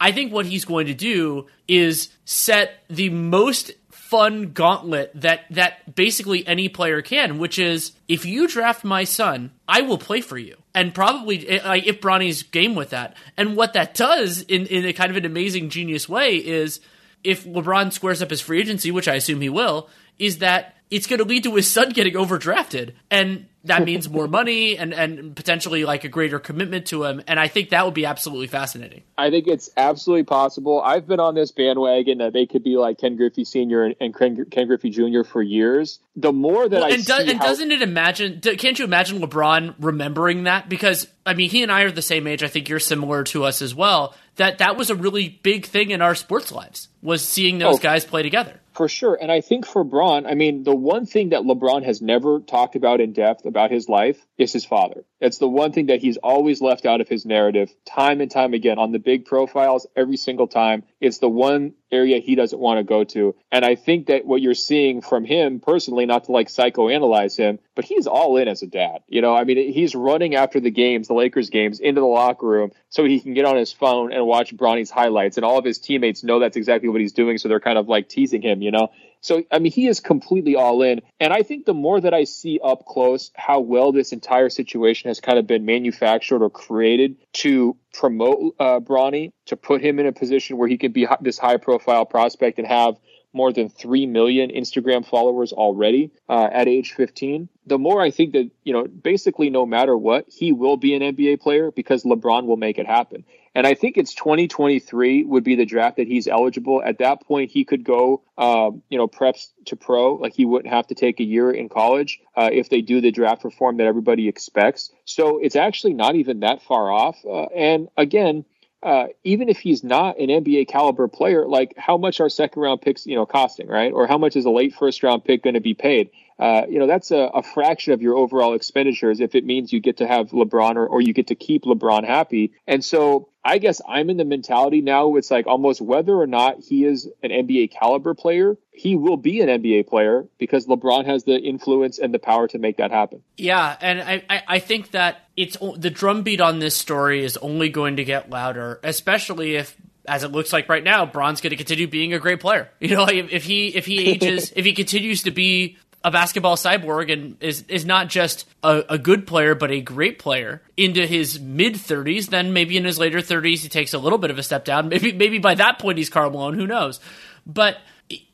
[0.00, 3.72] I think what he's going to do is set the most
[4.08, 9.52] fun gauntlet that that basically any player can, which is if you draft my son,
[9.68, 10.56] I will play for you.
[10.74, 13.18] And probably if Bronny's game with that.
[13.36, 16.80] And what that does in, in a kind of an amazing genius way is
[17.22, 21.06] if LeBron squares up his free agency, which I assume he will, is that it's
[21.06, 22.92] going to lead to his son getting overdrafted.
[23.10, 27.22] And that means more money and, and potentially like a greater commitment to him.
[27.26, 29.02] And I think that would be absolutely fascinating.
[29.16, 30.80] I think it's absolutely possible.
[30.80, 33.84] I've been on this bandwagon that they could be like Ken Griffey Sr.
[33.84, 35.22] and, and Ken, Ken, Griffey Jr.
[35.22, 36.00] for years.
[36.16, 38.40] The more that well, I and, do, and how- doesn't it imagine?
[38.40, 40.68] Can't you imagine LeBron remembering that?
[40.68, 42.42] Because I mean, he and I are the same age.
[42.42, 44.14] I think you're similar to us as well.
[44.36, 47.78] That that was a really big thing in our sports lives was seeing those oh.
[47.78, 48.60] guys play together.
[48.78, 49.18] For sure.
[49.20, 52.76] And I think for Bron, I mean, the one thing that LeBron has never talked
[52.76, 55.04] about in depth about his life is his father.
[55.20, 58.54] It's the one thing that he's always left out of his narrative time and time
[58.54, 60.84] again on the big profiles every single time.
[61.00, 63.34] It's the one area he doesn't want to go to.
[63.50, 67.58] And I think that what you're seeing from him personally, not to like psychoanalyze him,
[67.74, 69.02] but he's all in as a dad.
[69.08, 72.46] You know, I mean, he's running after the games, the Lakers games, into the locker
[72.46, 75.36] room so he can get on his phone and watch Bronny's highlights.
[75.36, 77.38] And all of his teammates know that's exactly what he's doing.
[77.38, 78.88] So they're kind of like teasing him, you know?
[79.20, 81.00] So, I mean, he is completely all in.
[81.18, 85.08] And I think the more that I see up close how well this entire situation
[85.08, 90.06] has kind of been manufactured or created to promote uh, Bronny, to put him in
[90.06, 92.96] a position where he can be this high profile prospect and have
[93.32, 97.48] more than 3 million Instagram followers already uh, at age 15.
[97.66, 101.02] The more I think that, you know, basically no matter what, he will be an
[101.02, 103.24] NBA player because LeBron will make it happen.
[103.54, 106.82] And I think it's 2023 would be the draft that he's eligible.
[106.82, 110.14] At that point, he could go, um, you know, preps to pro.
[110.14, 113.10] Like he wouldn't have to take a year in college uh, if they do the
[113.10, 114.90] draft reform that everybody expects.
[115.04, 117.18] So it's actually not even that far off.
[117.24, 118.44] Uh, and again,
[118.82, 122.80] uh, even if he's not an NBA caliber player, like how much are second round
[122.80, 123.92] picks, you know, costing, right?
[123.92, 126.10] Or how much is a late first round pick going to be paid?
[126.38, 129.80] Uh, you know, that's a, a, fraction of your overall expenditures if it means you
[129.80, 132.52] get to have LeBron or, or you get to keep LeBron happy.
[132.64, 136.60] And so I guess I'm in the mentality now it's like almost whether or not
[136.60, 141.24] he is an NBA caliber player, he will be an NBA player because LeBron has
[141.24, 143.22] the influence and the power to make that happen.
[143.38, 147.96] Yeah, and I, I think that it's the drumbeat on this story is only going
[147.96, 149.74] to get louder, especially if
[150.06, 152.70] as it looks like right now, Bron's going to continue being a great player.
[152.80, 155.78] You know, if he if he ages, if he continues to be
[156.08, 160.18] a basketball cyborg and is is not just a, a, good player but a great
[160.18, 164.16] player into his mid 30s then maybe in his later 30s he takes a little
[164.16, 164.88] bit of a step down.
[164.88, 166.54] Maybe maybe by that point he's Karl Malone.
[166.54, 166.98] Who knows?
[167.46, 167.76] But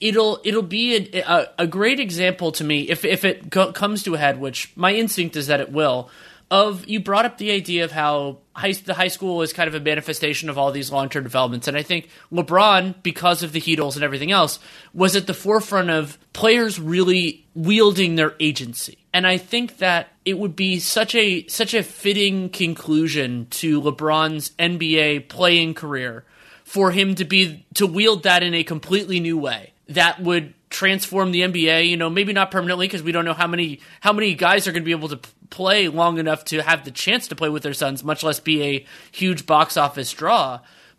[0.01, 4.05] it'll it'll be a, a, a great example to me if if it co- comes
[4.05, 6.11] to a head which my instinct is that it will
[6.55, 9.75] of you brought up the idea of how high, the high school is kind of
[9.75, 13.61] a manifestation of all these long term developments, and I think LeBron, because of the
[13.61, 14.61] Heatles and everything else,
[14.93, 18.99] was at the forefront of players really wielding their agency.
[19.13, 24.51] And I think that it would be such a such a fitting conclusion to LeBron's
[24.51, 26.25] NBA playing career
[26.63, 31.31] for him to be to wield that in a completely new way that would transform
[31.31, 31.89] the NBA.
[31.89, 34.73] You know, maybe not permanently because we don't know how many how many guys are
[34.73, 35.21] going to be able to
[35.55, 38.63] play long enough to have the chance to play with their sons, much less be
[38.63, 40.59] a huge box office draw.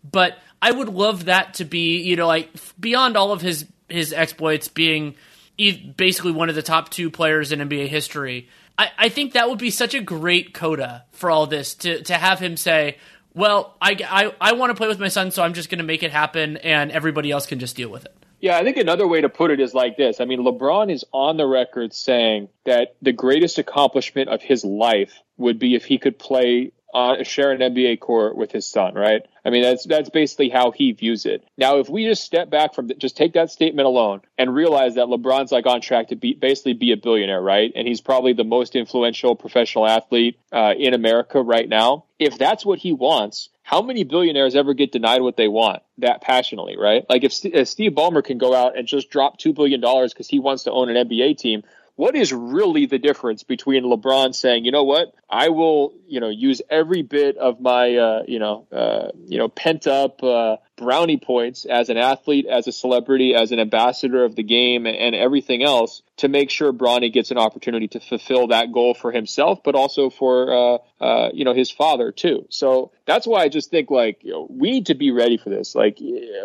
[0.09, 4.13] But I would love that to be, you know, like beyond all of his his
[4.13, 5.15] exploits, being
[5.57, 8.47] basically one of the top two players in NBA history.
[8.77, 12.13] I, I think that would be such a great coda for all this to to
[12.13, 12.97] have him say,
[13.33, 15.85] well, I, I, I want to play with my son, so I'm just going to
[15.85, 18.24] make it happen, and everybody else can just deal with it.
[18.45, 20.21] Yeah, I think another way to put it is like this.
[20.21, 25.19] I mean, LeBron is on the record saying that the greatest accomplishment of his life
[25.35, 29.23] would be if he could play uh, share an NBA court with his son, right?
[29.43, 31.43] I mean, that's that's basically how he views it.
[31.57, 34.93] Now, if we just step back from the, just take that statement alone and realize
[34.93, 37.71] that LeBron's like on track to be basically be a billionaire, right?
[37.75, 42.05] And he's probably the most influential professional athlete uh, in America right now.
[42.19, 46.21] If that's what he wants, how many billionaires ever get denied what they want that
[46.21, 47.03] passionately, right?
[47.09, 50.37] Like if, if Steve Ballmer can go out and just drop $2 billion because he
[50.37, 51.63] wants to own an NBA team,
[51.95, 56.29] what is really the difference between LeBron saying, you know what, I will, you know,
[56.29, 61.17] use every bit of my, uh, you know, uh, you know, pent up uh, brownie
[61.17, 65.63] points as an athlete, as a celebrity, as an ambassador of the game, and, everything
[65.63, 69.75] else to make sure Bronny gets an opportunity to fulfill that goal for himself, but
[69.75, 72.45] also for, uh, uh, you know, his father too.
[72.49, 75.49] So that's why I just think like you know, we need to be ready for
[75.49, 75.73] this.
[75.73, 75.99] Like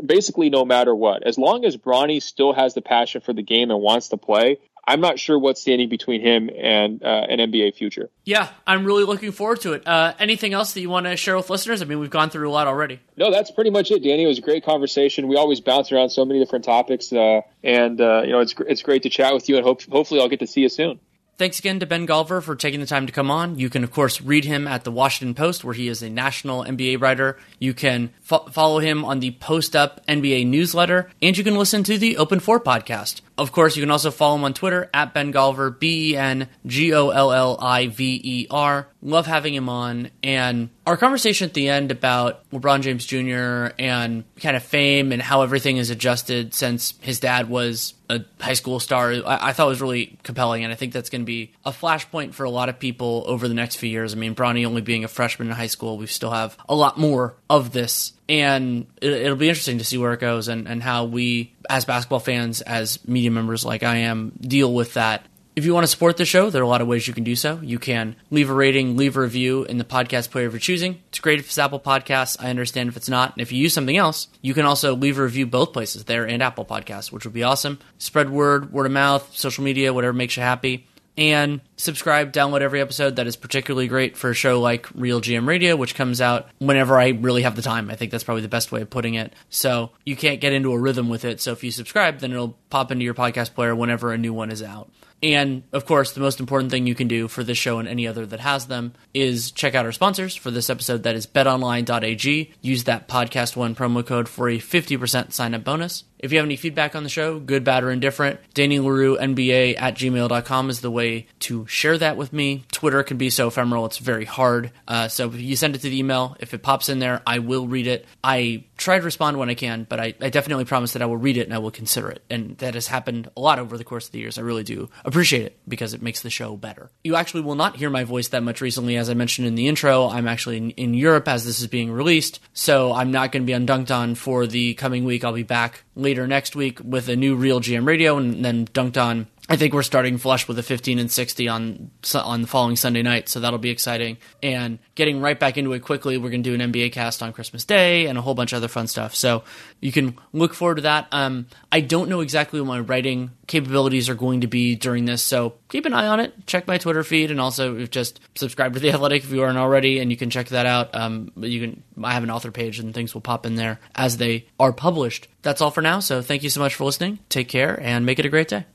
[0.05, 3.71] basically, no matter what, as long as Bronny still has the passion for the game
[3.71, 7.75] and wants to play, I'm not sure what's standing between him and uh, an NBA
[7.75, 8.11] future.
[8.25, 9.87] Yeah, I'm really looking forward to it.
[9.87, 11.83] Uh, anything else that you want to share with listeners?
[11.83, 13.01] I mean, we've gone through a lot already.
[13.17, 14.25] No, that's pretty much it, Danny.
[14.25, 15.29] It was a great conversation.
[15.29, 18.83] We always bounce around so many different topics, uh, and uh, you know, it's it's
[18.83, 21.01] great to chat with you, and hope, hopefully, I'll get to see you soon.
[21.41, 23.59] Thanks again to Ben Golliver for taking the time to come on.
[23.59, 26.65] You can, of course, read him at the Washington Post, where he is a national
[26.65, 27.39] NBA writer.
[27.59, 31.83] You can fo- follow him on the Post Up NBA newsletter, and you can listen
[31.85, 33.23] to the Open Floor podcast.
[33.41, 36.47] Of course, you can also follow him on Twitter at Ben Golliver, B E N
[36.67, 38.87] G O L L I V E R.
[39.01, 40.11] Love having him on.
[40.23, 43.75] And our conversation at the end about LeBron James Jr.
[43.79, 48.53] and kind of fame and how everything is adjusted since his dad was a high
[48.53, 50.63] school star, I, I thought was really compelling.
[50.63, 53.49] And I think that's going to be a flashpoint for a lot of people over
[53.49, 54.13] the next few years.
[54.13, 56.99] I mean, Bronny only being a freshman in high school, we still have a lot
[56.99, 60.81] more of this and it, will be interesting to see where it goes and, and
[60.81, 65.25] how we as basketball fans as media members like i am deal with that
[65.57, 67.25] if you want to support the show, there are a lot of ways you can
[67.25, 67.61] do so.
[67.63, 71.03] You can leave a rating, leave a review in the podcast player of your choosing.
[71.09, 72.37] It's great if it's Apple Podcasts.
[72.43, 73.35] I understand if it's not.
[73.35, 76.27] And if you use something else, you can also leave a review both places, there
[76.27, 77.79] and Apple Podcasts, which would be awesome.
[77.99, 80.87] Spread word, word of mouth, social media, whatever makes you happy
[81.21, 83.17] and subscribe, download every episode.
[83.17, 87.09] That is particularly great for a show like RealGM Radio, which comes out whenever I
[87.09, 87.91] really have the time.
[87.91, 89.35] I think that's probably the best way of putting it.
[89.51, 91.41] So you can't get into a rhythm with it.
[91.41, 94.51] So if you subscribe, then it'll pop into your podcast player whenever a new one
[94.51, 94.91] is out.
[95.23, 98.07] And of course, the most important thing you can do for this show and any
[98.07, 101.03] other that has them is check out our sponsors for this episode.
[101.03, 102.53] That is betonline.ag.
[102.63, 106.05] Use that podcast one promo code for a 50% sign up bonus.
[106.21, 109.81] If you have any feedback on the show, good, bad, or indifferent, Danny Leroux, NBA
[109.81, 112.65] at gmail.com is the way to share that with me.
[112.73, 114.71] Twitter can be so ephemeral, it's very hard.
[114.87, 117.39] Uh, so if you send it to the email, if it pops in there, I
[117.39, 118.05] will read it.
[118.23, 121.17] I try to respond when I can, but I, I definitely promise that I will
[121.17, 122.23] read it and I will consider it.
[122.29, 124.37] And that has happened a lot over the course of the years.
[124.37, 126.91] I really do appreciate it because it makes the show better.
[127.05, 128.97] You actually will not hear my voice that much recently.
[128.97, 131.93] As I mentioned in the intro, I'm actually in, in Europe as this is being
[131.93, 135.25] released, so I'm not going to be on Dunked On for the coming week.
[135.25, 139.27] I'll be back later next week with a new RealGM radio and then Dunked On
[139.51, 143.03] I think we're starting flush with a 15 and 60 on on the following Sunday
[143.03, 144.19] night, so that'll be exciting.
[144.45, 147.33] And getting right back into it quickly, we're going to do an NBA cast on
[147.33, 149.13] Christmas Day and a whole bunch of other fun stuff.
[149.17, 149.43] So
[149.81, 151.09] you can look forward to that.
[151.11, 155.21] Um, I don't know exactly what my writing capabilities are going to be during this,
[155.21, 156.47] so keep an eye on it.
[156.47, 159.99] Check my Twitter feed, and also just subscribe to the Athletic if you aren't already,
[159.99, 160.95] and you can check that out.
[160.95, 161.83] Um, you can.
[162.05, 165.27] I have an author page, and things will pop in there as they are published.
[165.43, 165.99] That's all for now.
[165.99, 167.19] So thank you so much for listening.
[167.29, 168.67] Take care, and make it a great day.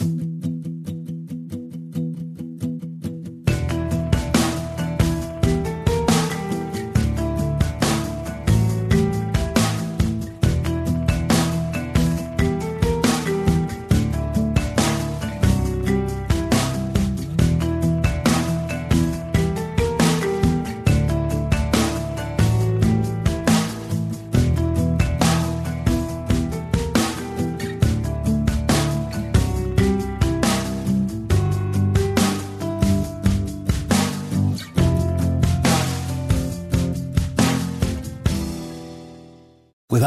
[0.00, 0.29] Thank you.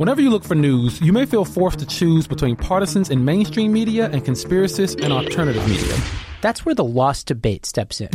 [0.00, 3.70] Whenever you look for news, you may feel forced to choose between partisans in mainstream
[3.70, 5.94] media and conspiracists in alternative media.
[6.40, 8.08] That's where the Lost Debate steps in.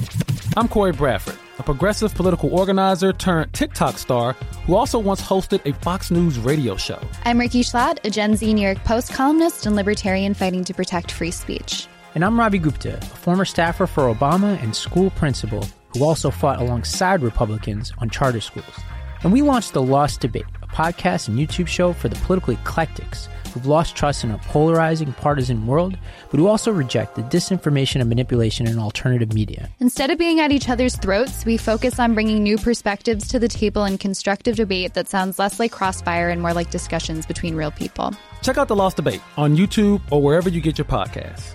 [0.58, 4.34] I'm Corey Bradford, a progressive political organizer turned TikTok star
[4.66, 7.00] who also once hosted a Fox News radio show.
[7.24, 11.12] I'm Rikki Schlott, a Gen Z New York Post columnist and libertarian fighting to protect
[11.12, 11.86] free speech.
[12.16, 16.60] And I'm Ravi Gupta, a former staffer for Obama and school principal who also fought
[16.60, 18.80] alongside Republicans on charter schools.
[19.22, 23.30] And we launched The Lost Debate, a podcast and YouTube show for the political eclectics
[23.54, 25.98] who've lost trust in a polarizing partisan world,
[26.30, 29.70] but who also reject the disinformation and manipulation in alternative media.
[29.80, 33.48] Instead of being at each other's throats, we focus on bringing new perspectives to the
[33.48, 37.72] table and constructive debate that sounds less like crossfire and more like discussions between real
[37.72, 38.14] people.
[38.42, 41.55] Check out The Lost Debate on YouTube or wherever you get your podcasts.